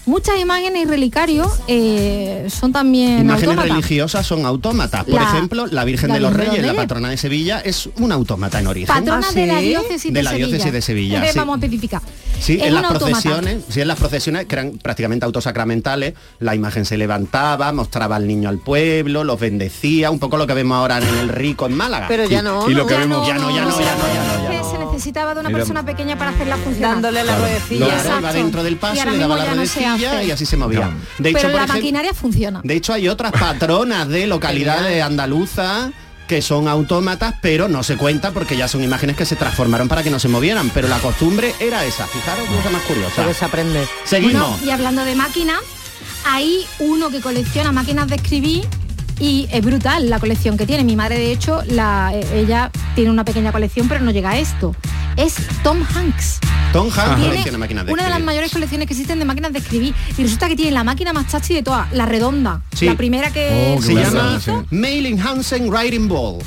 [0.06, 3.70] muchas imágenes y relicarios eh, son también Imágenes autómatas.
[3.70, 5.04] religiosas son autómatas.
[5.04, 8.12] Por La- ejemplo, la Virgen la de los Reyes, la patrona de Sevilla, es un
[8.12, 8.86] autómata en origen.
[8.94, 10.46] Patrona ¿Ah, de la diócesis de, De la Sevilla.
[10.48, 11.38] diócesis de Sevilla, sí.
[11.38, 12.00] Vamos a especificar.
[12.38, 16.84] Sí, Es en las procesiones, sí, en las procesiones que eran prácticamente autosacramentales, la imagen
[16.84, 20.98] se levantaba, mostraba al niño al pueblo, los bendecía, un poco lo que vemos ahora
[20.98, 22.06] en el rico en Málaga.
[22.08, 22.70] Pero ya no.
[22.70, 24.22] y lo que Ya vemos- no, Ya no, ya no, ya no, ya no, ya
[24.22, 24.45] hacer, no.
[24.96, 25.58] Se necesitaba de una Mira.
[25.58, 26.92] persona pequeña para hacerla funcionar.
[26.92, 27.86] Dándole la ruedecilla.
[27.86, 28.18] Exacto.
[28.20, 30.90] iba dentro del paso, le daba la no se ruedecilla y así se movía.
[31.18, 32.60] De hecho, Pero la ejemplo, maquinaria funciona.
[32.64, 35.90] de hecho hay otras patronas de localidades andaluzas
[36.26, 40.02] que son autómatas, pero no se cuenta porque ya son imágenes que se transformaron para
[40.02, 40.70] que no se movieran.
[40.70, 42.06] Pero la costumbre era esa.
[42.06, 43.16] Fijaros, cosa más curiosa.
[43.22, 43.86] Puedes aprender.
[44.04, 44.48] Seguimos.
[44.52, 45.60] Bueno, y hablando de máquinas,
[46.24, 48.66] hay uno que colecciona máquinas de escribir
[49.20, 50.84] y es brutal la colección que tiene.
[50.84, 54.38] Mi madre, de hecho, la, eh, ella tiene una pequeña colección, pero no llega a
[54.38, 54.74] esto.
[55.16, 56.40] Es Tom Hanks.
[56.72, 59.94] Tom Hanks Tiene de una de las mayores colecciones que existen de máquinas de escribir
[60.18, 62.84] y resulta que tiene la máquina más chachi de todas, la redonda, Sí.
[62.86, 64.38] la primera que se que llama
[64.70, 66.42] Mailing Hansen Writing Ball.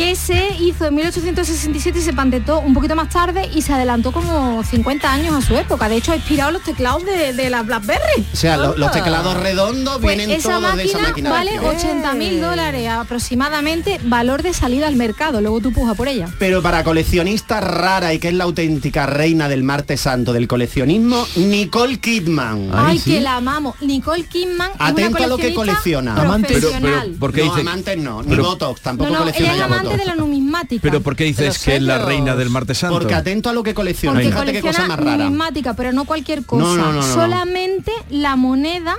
[0.00, 4.12] Que se hizo en 1867 y se patentó un poquito más tarde y se adelantó
[4.12, 5.90] como 50 años a su época.
[5.90, 8.24] De hecho, ha inspirado los teclados de, de la BlackBerry.
[8.32, 11.28] O sea, lo- los teclados redondos Pues vienen esa todos máquina de esa máquina.
[11.30, 11.76] vale escribir.
[11.76, 15.42] 80 mil dólares aproximadamente, valor de salida al mercado.
[15.42, 16.30] Luego tú pujas por ella.
[16.38, 21.26] Pero para coleccionistas rara y que es la auténtica reina del martes santo del coleccionismo,
[21.36, 22.70] Nicole Kidman.
[22.72, 23.74] Ay, que la amamos.
[23.82, 26.14] Nicole Kidman Atento es a lo que colecciona.
[26.14, 27.16] Profesional.
[27.20, 29.89] ¿por qué no, dice- amantes no, ni pero- Botox, tampoco no, no, colecciona ya amante
[29.96, 30.80] De la numismática.
[30.82, 32.98] Pero ¿por qué dices que es la reina del martes santo?
[32.98, 35.24] Porque atento a lo que colecciona, Porque fíjate qué cosa colecciona más rara.
[35.24, 36.62] numismática, pero no cualquier cosa.
[36.64, 37.14] No, no, no, no, no.
[37.14, 38.96] Solamente la moneda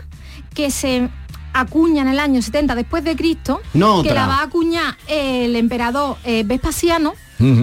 [0.53, 1.09] que se
[1.53, 5.55] acuña en el año 70 después de Cristo, No que la va a acuñar el
[5.55, 7.13] emperador eh, Vespasiano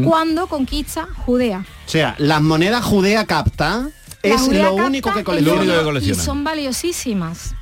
[0.05, 1.64] cuando conquista Judea.
[1.87, 3.89] O sea, las monedas judea capta
[4.22, 6.00] Es lo único que el colecciona.
[6.00, 7.54] Y son valiosísimas.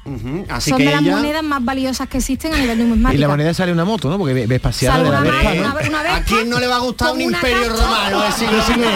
[0.48, 3.20] Así son que de las monedas más valiosas que existen a nivel Y numismático.
[3.20, 4.16] la moneda sale una moto, ¿no?
[4.18, 5.60] Porque ve- Vespasiano Sale de la una Vespa, ma- ¿no?
[5.90, 8.86] una- una ¿A quién no le va a gustar un imperio romano del siglo XIX?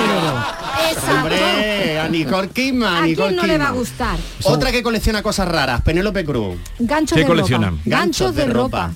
[1.10, 2.94] Hombre, a Nicole Kidman.
[2.94, 4.18] ¿A Nicole quién no le va a gustar?
[4.44, 6.56] Otra que colecciona cosas raras, Penélope Cruz.
[6.78, 7.70] Ganchos ¿Qué de coleccionan?
[7.76, 7.82] ropa.
[7.84, 8.92] Ganchos de ropa.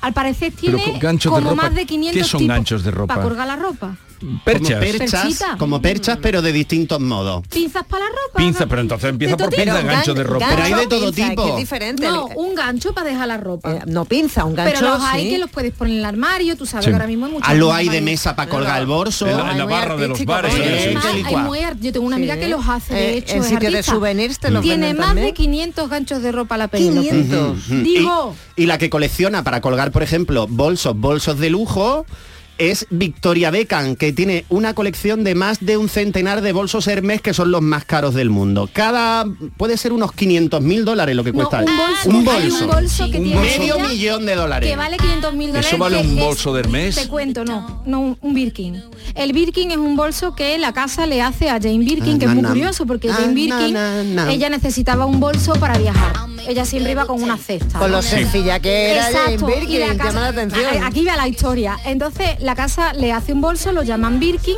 [0.00, 3.14] Al parecer tiene de como más de 500 ¿qué son tipos ganchos de ropa?
[3.16, 3.96] Para colgar la ropa.
[4.44, 4.68] Perchas.
[4.70, 5.56] Como perchas, Perchita.
[5.58, 7.46] como perchas, pero de distintos modos.
[7.48, 8.38] Pinzas para la ropa.
[8.38, 9.86] Pinza, pero entonces empieza por todo pinza, tipo.
[9.88, 10.46] gancho de ropa.
[10.50, 11.44] Pero hay de todo pinza, tipo.
[11.44, 12.06] que es diferente.
[12.06, 13.72] No, un gancho para dejar la ropa.
[13.76, 14.74] Eh, no pinza, un gancho.
[14.80, 15.30] Pero los hay sí.
[15.30, 16.90] que los puedes poner en el armario, tú sabes Sí.
[16.90, 17.54] que ahora mismo hay muchos.
[17.56, 19.26] Lo hay de mesa para colgar el bolso.
[19.26, 20.52] En la- en la muy barra de los bares.
[20.54, 22.40] Sí, muy yo tengo una amiga Sí.
[22.40, 23.92] que los hace, de Eh, hecho, en es sitio de artista.
[23.92, 27.08] souvenirs te los Tiene más de 500 ganchos de ropa a la Penélope.
[27.08, 27.58] 500.
[27.66, 27.74] Ujú.
[27.82, 32.06] Digo, y la que colecciona para colgar, por ejemplo, bolsos, bolsos de lujo,
[32.58, 37.20] es Victoria Beckham, que tiene una colección de más de un centenar de bolsos Hermes
[37.22, 38.68] que son los más caros del mundo.
[38.72, 39.24] Cada
[39.56, 41.58] puede ser unos 500 mil dólares lo que No, cuesta.
[41.60, 42.08] un bolso.
[42.10, 42.64] un bolso.
[42.64, 44.68] un bolso que tiene medio ella millón de dólares.
[44.70, 45.68] que vale 500 mil dólares.
[45.68, 46.94] ¿Eso vale un bolso de Hermes?
[46.96, 48.82] Te cuento, no, no un- Birkin.
[49.14, 52.24] El Birkin es un bolso que la casa le hace a Jane Birkin, Ah, que
[52.26, 52.48] es muy na.
[52.50, 54.32] curioso porque Ah, Jane Birkin, na, na.
[54.32, 56.12] ella necesitaba un bolso para viajar.
[56.46, 57.78] Ella siempre iba con una cesta.
[57.78, 60.64] Con lo sencilla que era Jane Birkin, y la llama casa- la atención.
[60.82, 61.76] a- Aquí va la historia.
[61.84, 64.56] Entonces la casa le hace un bolso, lo llaman Birkin,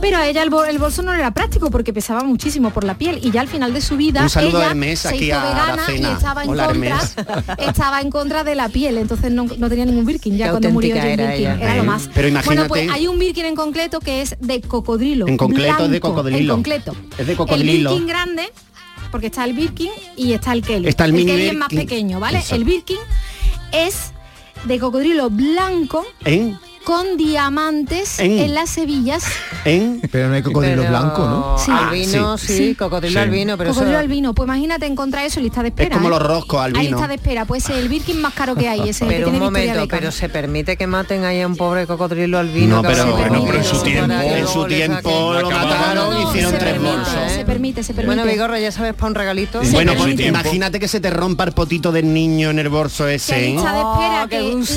[0.00, 2.98] pero a ella el, bol- el bolso no era práctico porque pesaba muchísimo por la
[2.98, 5.24] piel y ya al final de su vida Un saludo a ella Hermes se aquí
[5.26, 7.14] hizo a vegana y estaba en Hola, contra Hermes.
[7.58, 10.70] estaba en contra de la piel, entonces no, no tenía ningún Birkin ya Qué cuando
[10.70, 11.40] murió Jane era Birkin.
[11.46, 11.58] ella.
[11.62, 12.02] Era lo Eh, más.
[12.12, 15.28] pero Bueno, imagínate- pues hay un Birkin en concreto que es de cocodrilo.
[15.28, 16.54] En concreto es de blanco, cocodrilo.
[16.54, 16.96] En concreto.
[17.18, 17.90] Es de cocodrilo.
[17.90, 18.52] El Birkin grande,
[19.12, 20.88] porque está el Birkin y está el Kelly.
[20.88, 22.38] Está el mini Kelly es más pequeño, ¿vale?
[22.38, 22.56] Exacto.
[22.56, 22.98] El Birkin
[23.72, 24.10] es
[24.64, 26.58] de cocodrilo blanco En,
[26.88, 29.22] con diamantes En- en, las hebillas.
[29.66, 31.58] en Pero no hay cocodrilo Pero blanco, ¿no?
[31.58, 31.70] Sí.
[31.70, 32.74] Albino, sí, sí.
[32.74, 33.18] cocodrilo Sí.
[33.18, 34.04] albino, pero cocodrilo eso...
[34.04, 34.32] albino.
[34.34, 35.88] Pues imagínate encontrar eso en lista de espera.
[35.90, 36.10] es como ¿eh?
[36.12, 36.90] los roscos Hay albinos.
[36.92, 39.38] lista de espera, puede ser el Birkin más caro que hay, ese que Pero un
[39.38, 42.76] momento, pero se permite que maten ahí a un pobre cocodrilo albino.
[42.76, 43.04] No, pero,
[43.54, 47.32] en su tiempo, en su tiempo lo mataron, No, hicieron tres permite, bolsos.
[47.32, 48.16] Se permite, se permite.
[48.16, 49.60] Bueno, Vigorra, ya sabes, para un regalito.
[49.72, 53.34] Bueno, pues imagínate que se te rompa el potito del niño en el bolso ese.
[53.34, 53.58] hay ¿eh?
[53.58, 54.26] Oh,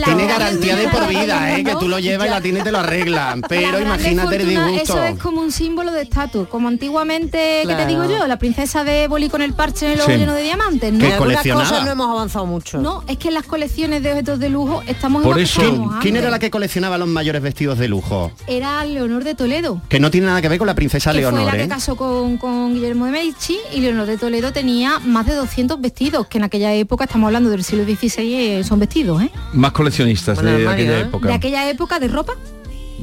[0.04, 1.64] Tiene garantía de por vida, ¿eh?
[1.64, 3.42] que tú lo llevas y la tienda y te lo arreglan.
[3.42, 4.82] La Pero imagínate el disgusto.
[4.82, 7.90] Eso es como un símbolo de estatus, como antiguamente, ¿qué te Claro.
[7.90, 8.28] digo yo?
[8.28, 10.18] La princesa de Boli con el parche en el ojo Sí.
[10.18, 11.18] lleno de diamantes, ¿no?
[11.18, 12.80] Cosas no hemos avanzado mucho.
[12.80, 16.16] No, es que en las colecciones de objetos de lujo estamos Por eso- ¿Quién, quién
[16.18, 18.32] era la que coleccionaba los mayores vestidos de lujo?
[18.48, 19.82] Era Leonor de Toledo.
[19.90, 21.64] Que no tiene nada que ver con la princesa que Leonor, fue la ¿eh?
[21.64, 25.80] que casó con, con Guillermo de Medici y Leonor de Toledo tenía más de 200
[25.82, 29.32] vestidos, que en aquella época, estamos hablando del siglo XVI, eh, son vestidos, ¿eh?
[29.54, 31.02] Más coleccionistas Bueno, de Mario, aquella ¿eh?
[31.02, 31.28] época.
[31.28, 32.34] De aquella época de ropa.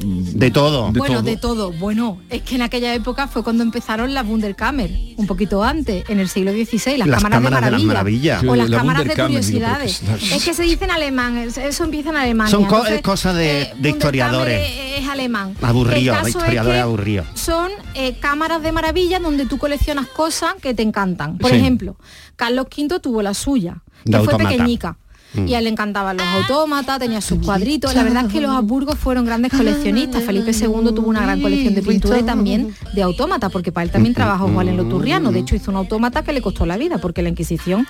[0.01, 0.91] De todo.
[0.93, 1.23] De bueno, todo.
[1.23, 1.71] de todo.
[1.73, 6.21] Bueno, es que en aquella época fue cuando empezaron las Wunderkammer, un poquito antes, en
[6.21, 7.87] el siglo XVI, las, Las cámaras, cámaras de de las maravilla.
[8.35, 8.43] maravillas.
[8.45, 9.99] O las La cámaras de curiosidades.
[9.99, 12.49] que- Es que se dice en alemán, es- eso empieza en Alemania.
[12.49, 14.69] Son co- entonces, es cosa de- de Wunderkammer historiadores.
[14.69, 15.55] Es, es alemán.
[15.61, 17.27] Aburrido, es historiadores que aburridos.
[17.33, 21.37] Son eh, cámaras de maravilla donde tú coleccionas cosas que te encantan.
[21.39, 21.57] Por Sí.
[21.57, 21.97] ejemplo,
[22.37, 24.49] Carlos V tuvo la suya, que De fue automata.
[24.49, 24.97] pequeñica.
[25.33, 25.47] Mm.
[25.47, 27.93] Y a él le encantaban los autómatas, tenía sus cuadritos.
[27.93, 30.23] La verdad es que los Habsburgos fueron grandes coleccionistas.
[30.23, 33.91] Felipe II tuvo una gran colección de pintura y también de autómatas, porque para él
[33.91, 35.31] también trabajó Juan en lo turriano.
[35.31, 37.87] De hecho, hizo un autómata que le costó la vida, porque la Inquisición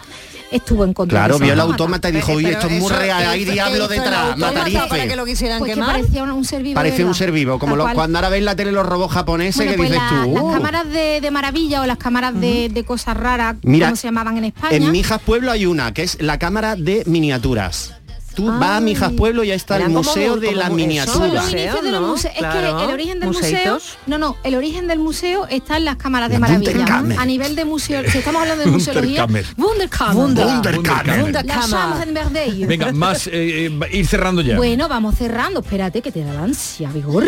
[0.52, 2.10] estuvo en contra Claro, de vio el autómata.
[2.10, 4.82] y dijo, uy, Pero esto es muy real, hay ¿qué diablo detrás, matarife.
[4.90, 6.76] para que lo quisieran Pues que parecía un, un ser vivo.
[6.76, 9.72] Parecía un ser vivo, como los, cuando ahora ves la tele los robots japoneses Bueno,
[9.72, 10.34] que pues dices la- tú.
[10.34, 10.52] las "Uh".
[10.52, 14.38] cámaras de, de maravilla o las cámaras de, de cosas raras, Mira, como se llamaban
[14.38, 14.76] en España.
[14.76, 17.93] En Mijas Pueblo hay una, que es la cámara de miniaturas.
[18.36, 20.59] tú vas a Mijas Pueblo y ahí está Era el como museo mu- de como
[20.59, 21.41] la eso, miniatura.
[21.41, 22.01] Museo, los ¿no?
[22.07, 22.34] museos.
[22.34, 23.49] Es Claro, que el origen del museo.
[23.51, 23.97] museitos.
[24.07, 27.03] No, no, el origen del museo está en las cámaras de La maravilla.
[27.19, 29.25] A nivel de museo, si estamos hablando de museología.
[29.57, 30.15] Wunderkammer.
[30.15, 32.67] Wunderkammer.
[32.67, 34.55] Venga, más, eh, eh, ir cerrando ya.
[34.57, 35.59] Bueno, vamos cerrando.
[35.59, 37.27] Espérate que te da la ansia, vigorra.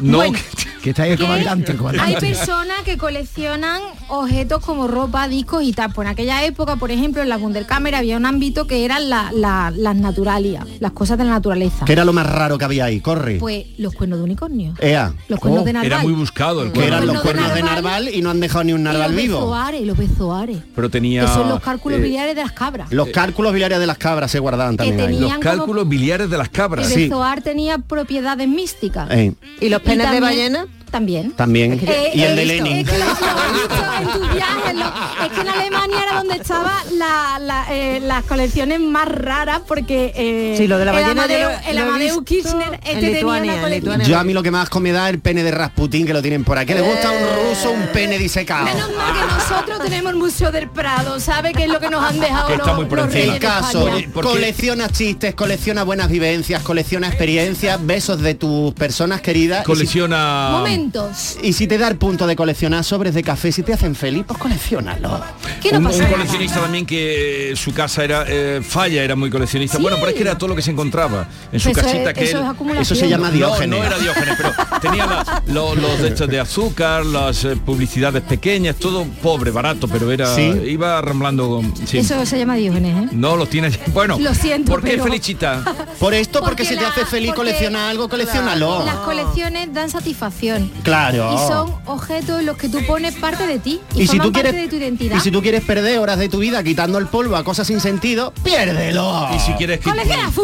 [0.00, 0.38] No, bueno,
[0.82, 2.20] Que está ahí el que comandante, el Hay comandante.
[2.26, 5.92] personas que coleccionan objetos como ropa, discos y tal.
[5.92, 9.30] Pues en aquella época, por ejemplo, en la Wunderkammer había un ámbito que eran la-
[9.32, 11.84] la- las naturalias, las cosas de la naturaleza.
[11.84, 13.00] ¿Qué era lo más raro que había ahí?
[13.00, 13.36] Corre.
[13.38, 14.74] Pues los cuernos de unicornio.
[14.80, 15.12] Ea.
[15.28, 15.92] Los cuernos de narval.
[15.92, 18.72] era muy buscado el Que eran los cuernos de narval y no han dejado ni
[18.72, 19.38] un Y narval los vivo.
[19.40, 20.58] bezoares, los bezoares.
[20.74, 21.22] Pero tenía...
[21.22, 22.90] Que son los cálculos eh, biliares de las cabras.
[22.90, 25.20] Los cálculos biliares de las cabras se guardaban también ahí.
[25.20, 26.88] Los cálculos biliares de las cabras.
[26.88, 27.02] El Sí.
[27.04, 29.08] bezoar tenía propiedades místicas.
[29.10, 30.66] Eh, ¿Y los penes de ballena?
[30.92, 31.32] También.
[31.32, 31.80] también.
[31.84, 32.76] Eh, y el de Lenin.
[32.78, 36.18] Es que lo, lo has visto en tus viajes, lo- es que en Alemania era
[36.18, 40.92] donde estaban la- la, eh, las colecciones más raras porque eh, Sí, lo de la
[41.00, 44.00] el Amadeu, lo- el Amadeu Kirchner este en tenía Lituania, una colección.
[44.02, 46.20] Yo a mí lo que más me da es el pene de Rasputín que lo
[46.22, 46.74] tienen por aquí.
[46.74, 47.18] Le gusta a un
[47.48, 48.64] ruso un pene disecado.
[48.66, 52.02] Menos mal que nosotros tenemos el Museo del Prado, ¿sabe qué es lo que nos
[52.04, 53.20] han dejado Que está los, muy por los encima.
[53.22, 54.08] reyes El de caso, qué?
[54.20, 59.64] colecciona chistes, colecciona buenas vivencias, colecciona experiencias, besos de tus personas queridas.
[59.64, 60.50] Colecciona...
[60.82, 61.36] Momentos.
[61.42, 64.24] Y si te da el punto de coleccionar sobres de café, si te hacen feliz,
[64.26, 65.20] pues coleccionalo.
[65.62, 66.12] ¿Qué no un, pasa un nada?
[66.14, 69.82] coleccionista también que eh, su casa era eh, falla era muy coleccionista Sí.
[69.82, 72.12] bueno pero es que era todo lo que se encontraba en su Eso es- casita
[72.12, 72.82] que eso él- es acumulación.
[72.82, 73.78] Eso se llama no, Diógenes.
[73.78, 78.22] no era Diógenes pero tenía la- lo- los de estos de azúcar las eh, publicidades
[78.22, 80.42] pequeñas todo pobre barato pero era Sí.
[80.66, 81.98] iba ramblando con sí.
[81.98, 83.08] Eso se llama Diógenes, ¿eh?
[83.12, 85.62] no los tiene bueno Lo siento, ¿por qué pero- Felicita
[85.98, 88.84] Por esto, porque, Porque se te hace feliz coleccionar algo, coleccionalo.
[88.84, 90.70] Las colecciones dan satisfacción.
[90.82, 91.34] Claro.
[91.34, 94.32] Y son objetos en los que tú pones parte de ti y, Y si, tú
[94.32, 95.16] parte quieres, de tu identidad.
[95.16, 97.80] y si tú quieres perder horas de tu vida quitando el polvo a cosas sin
[97.80, 99.28] sentido, piérdelo.
[99.34, 99.80] y si quieres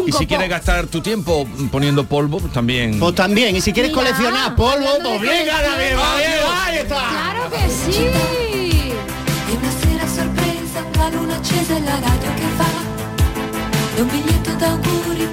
[0.06, 3.90] y si quieres gastar tu tiempo poniendo polvo pues también Pues también, y si quieres
[3.92, 5.56] Mira, coleccionar polvo, pues venga,
[6.64, 7.08] ahí está.
[7.08, 7.98] ¡Claro que sí!
[9.48, 12.68] E una sera sorpresa, la luna accesa e la radio che fa.
[13.96, 15.26] E un biglietto d'auguri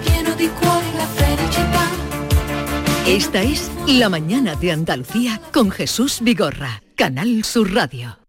[3.16, 8.20] Esta es La mañana de Andalucía con Jesús Vigorra, Canal Sur Radio.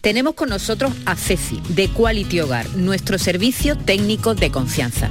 [0.00, 5.10] Tenemos con nosotros a Ceci, de Quality Hogar, nuestro servicio técnico de confianza.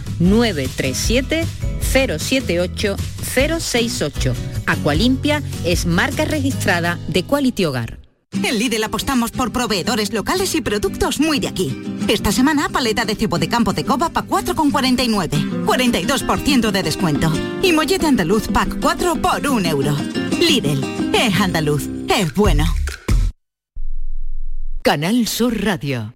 [0.21, 1.45] 937
[1.81, 2.95] 078
[3.33, 4.33] 068.
[4.65, 7.99] Aqualimpia es marca registrada de Quality Hogar.
[8.33, 11.77] En Lidl apostamos por proveedores locales y productos muy de aquí.
[12.07, 15.65] Esta semana, paleta de cebo de campo de coba pa 4,49.
[15.65, 17.31] 42% de descuento.
[17.61, 19.95] Y mollete andaluz pack 4 por 1 euro.
[20.39, 20.81] Lidl,
[21.13, 22.63] es andaluz, es bueno.
[24.81, 26.15] Canal Sur Radio.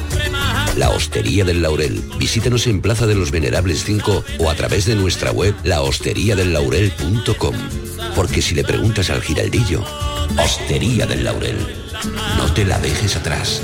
[0.77, 2.01] La Hostería del Laurel.
[2.17, 7.55] Visítanos en Plaza de los Venerables 5 o a través de nuestra web lahosteriadellaurel.com.
[8.15, 9.83] Porque si le preguntas al giraldillo,
[10.37, 11.57] Hostería del Laurel,
[12.37, 13.61] no te la dejes atrás.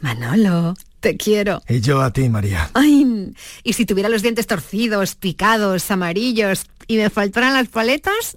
[0.00, 1.62] Manolo, Te quiero.
[1.68, 2.70] Y yo a ti, María.
[2.74, 3.32] Ay,
[3.62, 8.36] y si tuviera los dientes torcidos, picados, amarillos y me faltaran las paletas,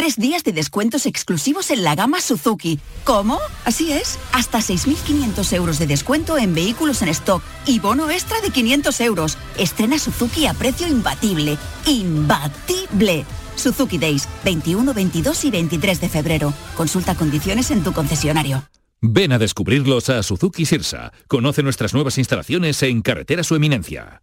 [0.00, 2.80] Tres días de descuentos exclusivos en la gama Suzuki.
[3.04, 3.38] ¿Cómo?
[3.66, 4.18] Así es.
[4.32, 9.36] Hasta 6.500 euros de descuento en vehículos en stock y bono extra de 500 euros.
[9.58, 11.58] Estrena Suzuki a precio imbatible.
[11.86, 13.26] ¡Imbatible!
[13.56, 16.54] Suzuki Days, 21, 22 y 23 de febrero.
[16.78, 18.64] Consulta condiciones en tu concesionario.
[19.02, 21.12] Ven a descubrirlos a Suzuki Sirsa.
[21.28, 24.22] Conoce nuestras nuevas instalaciones en Carretera Su Eminencia.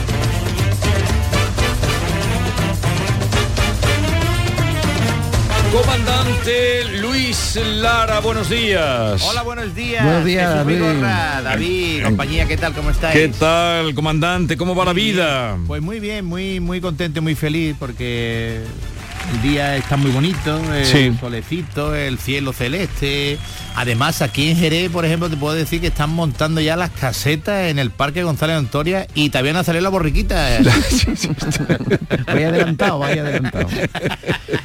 [5.71, 9.23] Comandante Luis Lara, buenos días.
[9.23, 10.03] Hola, buenos días.
[10.03, 10.75] Buenos días, Jesús David.
[10.75, 12.73] Vigorra, David, compañía, ¿qué tal?
[12.73, 13.13] ¿Cómo estáis?
[13.17, 14.57] ¿Qué tal, comandante?
[14.57, 15.57] ¿Cómo va la vida?
[15.67, 18.61] Pues muy bien, muy muy contento y muy feliz porque
[19.33, 21.13] el día está muy bonito, el Sí.
[21.19, 23.37] solecito, el cielo celeste.
[23.75, 27.69] Además, aquí en Jerez, por ejemplo, te puedo decir que están montando ya las casetas
[27.69, 30.47] en el Parque González Antoria y también a salir la borriquita.
[32.27, 33.67] Vaya adelantado, vaya adelantado.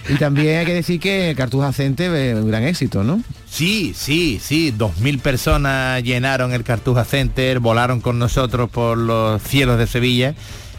[0.08, 3.20] Y también hay que decir que Cartuja Cente eh, un gran éxito, ¿no?
[3.48, 9.42] Sí, sí, sí, dos mil personas llenaron el Cartuja Center, volaron con nosotros por los
[9.42, 10.34] cielos de Sevilla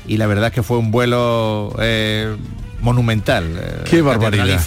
[0.08, 2.36] y la verdad es que fue un vuelo eh,
[2.82, 3.46] monumental.
[3.58, 4.60] eh, Qué barbaridad.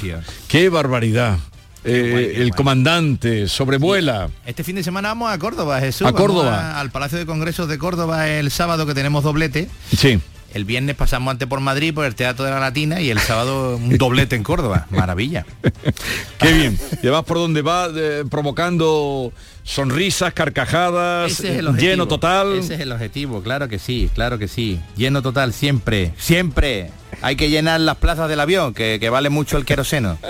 [0.48, 1.38] Qué barbaridad.
[1.82, 4.28] Eh, el comandante sobrevuela.
[4.44, 6.02] Este fin de semana vamos a Córdoba, Jesús.
[6.06, 6.72] A Vamos Córdoba.
[6.76, 9.70] a- al Palacio de Congresos de Córdoba el sábado que tenemos doblete.
[9.96, 10.20] Sí.
[10.52, 13.76] El viernes pasamos antes por Madrid por el Teatro de la Latina y el sábado
[13.76, 14.86] un doblete en Córdoba.
[14.90, 15.46] Maravilla.
[16.38, 16.78] Qué bien.
[17.02, 19.32] Y vas por donde va eh, provocando
[19.62, 21.90] sonrisas, carcajadas, Ese es el eh, objetivo.
[21.90, 22.58] lleno total.
[22.58, 24.80] Ese es el objetivo, claro que sí, claro que sí.
[24.96, 26.90] Lleno total siempre, siempre.
[27.22, 30.18] Hay que llenar las plazas del avión, que, que vale mucho el queroseno.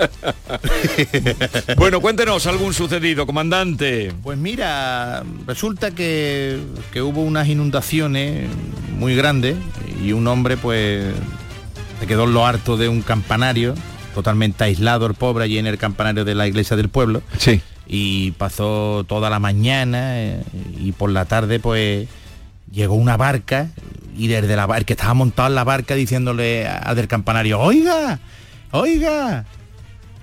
[1.77, 4.11] Bueno, cuéntenos algún sucedido, comandante.
[4.21, 6.59] Pues mira, resulta que,
[6.91, 8.47] que hubo unas inundaciones
[8.97, 9.55] muy grandes
[10.03, 11.13] y un hombre pues
[11.99, 13.75] se quedó en lo harto de un campanario,
[14.15, 17.21] totalmente aislado el pobre allí en el campanario de la iglesia del pueblo.
[17.37, 17.61] Sí.
[17.87, 20.43] Y pasó toda la mañana eh,
[20.79, 22.07] y por la tarde pues
[22.71, 23.69] llegó una barca
[24.17, 28.19] y desde la barca que estaba montado en la barca diciéndole al del campanario, oiga,
[28.71, 29.45] oiga,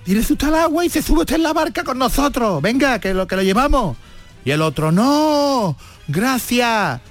[0.03, 2.61] tírese usted al agua y se sube usted en la barca con nosotros.
[2.61, 3.97] Venga, que lo que lo llevamos.
[4.43, 5.75] Y el otro, no,
[6.07, 7.01] gracias.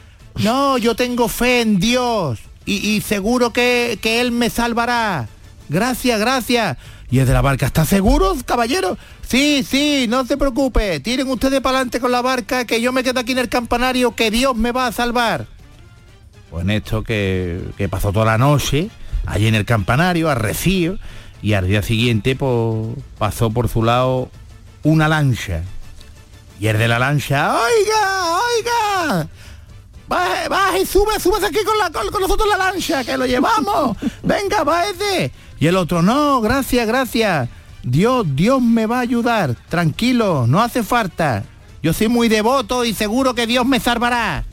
[0.43, 2.41] No, yo tengo fe en Dios.
[2.71, 5.27] Y, seguro que, que Él me salvará.
[5.71, 6.77] Gracias, gracias.
[7.11, 8.99] Y el de la barca, ¿está seguro, caballero?
[9.27, 11.01] Sí, sí, no se preocupe.
[11.01, 14.14] Tiren ustedes para adelante con la barca, que yo me quedo aquí en el campanario,
[14.14, 15.47] que Dios me va a salvar.
[16.51, 18.91] Pues en esto que, que pasó toda la noche,
[19.25, 20.99] allí en el campanario, arrecío,
[21.41, 24.31] y al día siguiente pues, pasó por su lado
[24.83, 25.62] una lancha.
[26.61, 29.29] Y el de la lancha, oiga, oiga,
[30.09, 33.97] baje, baje, sube, súbase aquí con, con, nosotros la lancha, que lo llevamos.
[34.23, 35.33] Venga, bájese.
[35.61, 37.49] Y el otro, no, gracias, gracias.
[37.83, 39.55] Dios, Dios me va a ayudar.
[39.69, 41.45] Tranquilo, no hace falta.
[41.83, 44.45] Yo soy muy devoto y seguro que Dios me salvará.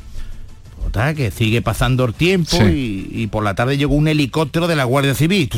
[0.96, 5.14] Que sigue pasando el tiempo y, por la tarde llegó un helicóptero de la Guardia
[5.14, 5.50] Civil.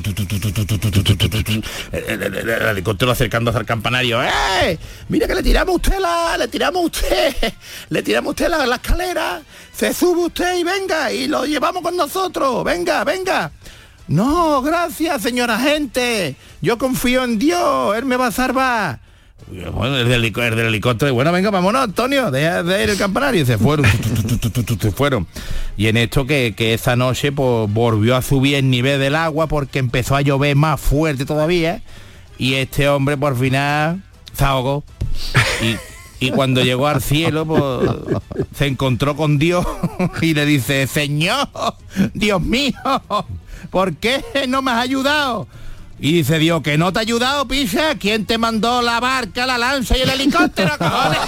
[1.91, 4.19] El, helicóptero acercándose al campanario.
[4.23, 4.79] ¡Eh!
[5.09, 6.37] Mira que le tiramos a usted la.
[6.39, 7.53] Le tiramos a usted.
[7.89, 9.41] Le tiramos a usted la, la escalera.
[9.71, 11.11] Se sube usted y venga.
[11.11, 12.63] Y lo llevamos con nosotros.
[12.63, 13.51] Venga, venga.
[14.07, 16.35] No, gracias, señora gente.
[16.61, 17.95] Yo confío en Dios.
[17.95, 19.06] Él me va a salvar.
[19.49, 23.43] Bueno, el del, el del helicóptero, bueno, venga, vámonos, Antonio, de ir el campanario.
[23.43, 23.85] Y se fueron,
[24.81, 25.25] se fueron.
[25.77, 29.47] Y en esto que, que esa noche pues, volvió a subir el nivel del agua
[29.47, 31.81] porque empezó a llover más fuerte todavía.
[32.37, 34.83] Y este hombre por final se ahogó.
[35.61, 35.77] Y,
[36.25, 39.65] y cuando llegó al cielo, pues, se encontró con Dios
[40.21, 41.47] y le dice, Señor,
[42.13, 42.73] Dios mío,
[43.69, 45.47] ¿por qué no me has ayudado?
[45.99, 47.95] Y dice Dios, que no te ha ayudado, picha.
[47.95, 50.69] ¿Quién te mandó la barca, la lanza y el helicóptero?
[50.77, 51.19] cojones?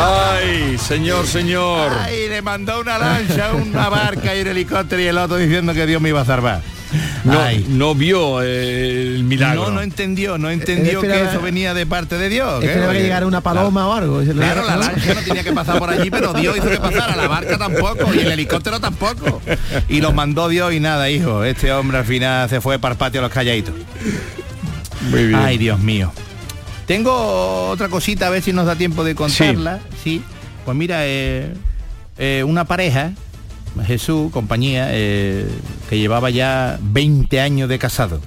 [0.00, 1.92] Ay, señor, señor.
[2.00, 5.86] Ay, le mandó una lancha, una barca y un helicóptero y el otro diciendo que
[5.86, 6.62] Dios me iba a salvar.
[7.24, 7.66] No, Ay.
[7.68, 9.66] no vio eh, el milagro.
[9.66, 12.62] No, no entendió, no entendió Él que eso venía de parte de Dios.
[12.64, 14.22] Esperaba que Oye, llegara una paloma o algo.
[14.22, 17.28] Claro, la lancha no tenía que pasar por allí, pero Dios hizo que pasara, la
[17.28, 19.42] barca tampoco, y el helicóptero tampoco.
[19.88, 21.44] Y lo mandó Dios y nada, hijo.
[21.44, 23.74] Este hombre al final se fue para el patio a los calladitos.
[25.10, 25.40] Muy bien.
[25.40, 26.12] Ay, Dios mío.
[26.86, 29.80] Tengo otra cosita, a ver si nos da tiempo de contarla.
[30.02, 30.22] Sí.
[30.64, 31.52] Pues mira, eh,
[32.16, 33.12] eh, una pareja,
[33.86, 35.48] Jesús, compañía, eh,
[35.88, 38.20] que llevaba ya 20 años de casado.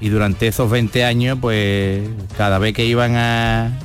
[0.00, 3.78] Y durante esos 20 años, pues cada vez que iban a,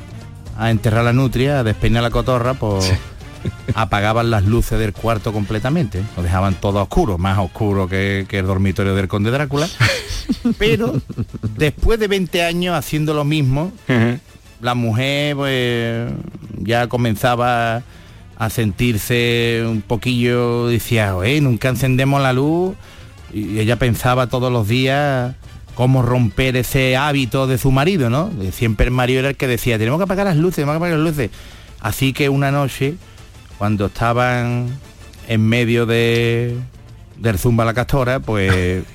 [0.57, 2.91] a enterrar la nutria, a despeinar la cotorra, pues
[3.75, 6.03] apagaban las luces del cuarto completamente.
[6.15, 9.67] Lo dejaban todo oscuro, más oscuro que, que el dormitorio del conde Drácula.
[10.57, 10.99] Pero
[11.55, 13.71] después de 20 años haciendo lo mismo,
[14.61, 16.11] la mujer pues
[16.59, 17.83] ya comenzaba
[18.37, 22.75] a sentirse un poquillo, decía, "Oye, nunca encendemos la luz.
[23.33, 25.35] Y ella pensaba todos los días
[25.77, 28.31] cómo romper ese hábito de su marido, ¿no?
[28.51, 30.97] Siempre el marido era el que decía, tenemos que apagar las luces, tenemos que apagar
[30.97, 31.29] las luces.
[31.79, 32.95] Así que una noche,
[33.59, 34.69] cuando estaban
[35.27, 36.57] en medio de,
[37.17, 38.85] del zumba la castora, pues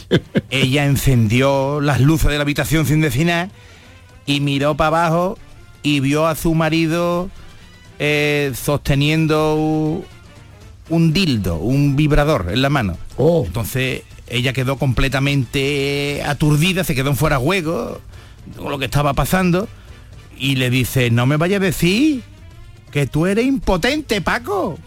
[0.50, 3.50] ella encendió las luces de la habitación sin decir nada
[4.24, 5.38] y miró para abajo
[5.82, 7.28] y vio a su marido
[8.02, 10.02] eh, sosteniendo
[10.88, 12.96] un dildo, un vibrador en la mano.
[13.18, 18.00] Entonces ella quedó completamente aturdida, se quedó en fuera de juego
[18.56, 19.68] con lo que estaba pasando
[20.38, 22.22] y le dice, no me vaya a decir
[22.90, 24.78] que tú eres impotente, Paco.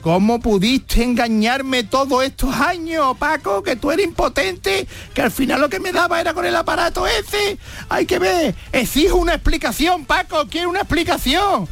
[0.00, 3.64] ¿Cómo pudiste engañarme todos estos años, Paco?
[3.64, 7.04] Que tú eres impotente, que al final lo que me daba era con el aparato
[7.06, 7.58] ese.
[7.88, 11.66] Hay que ver, exijo una explicación, Paco, quiero una explicación.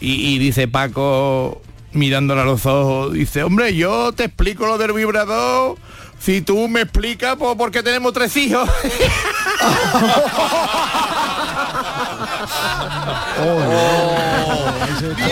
[0.00, 4.92] Y, y dice Paco, mirándole a los ojos, dice, hombre, yo te explico lo del
[4.92, 5.76] vibrador.
[6.18, 8.68] Si tú me explicas, pues porque tenemos tres hijos.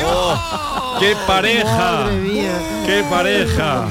[0.07, 2.07] Oh, ¡Qué pareja!
[2.87, 3.87] ¡Qué pareja!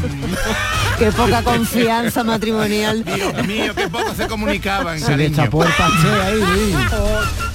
[0.98, 3.04] Qué poca confianza matrimonial.
[3.04, 5.00] Dios mío, qué poco se comunicaban.
[5.00, 6.76] Se le tapó el pastel ahí, Luis.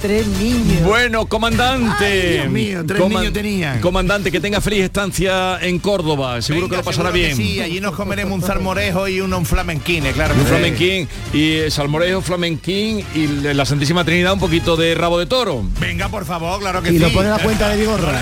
[0.01, 0.83] Tres niños.
[0.83, 2.05] Bueno, comandante.
[2.05, 3.79] Ay, Dios mío, tres niños tenían.
[3.81, 6.41] Comandante, que tenga feliz estancia en Córdoba.
[6.41, 7.35] Seguro Venga, que lo pasará bien.
[7.35, 10.33] Sí, allí nos comeremos un salmorejo y un, un flamenquine, claro.
[10.35, 10.51] que Un sí.
[10.51, 15.63] flamenquín y eh, salmorejo, flamenquín y la Santísima Trinidad un poquito de rabo de toro.
[15.79, 16.99] Venga, por favor, claro que Y sí.
[16.99, 18.21] lo pone a la cuenta de Vigorra.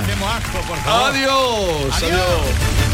[0.87, 1.93] Adiós.
[1.93, 2.86] adiós.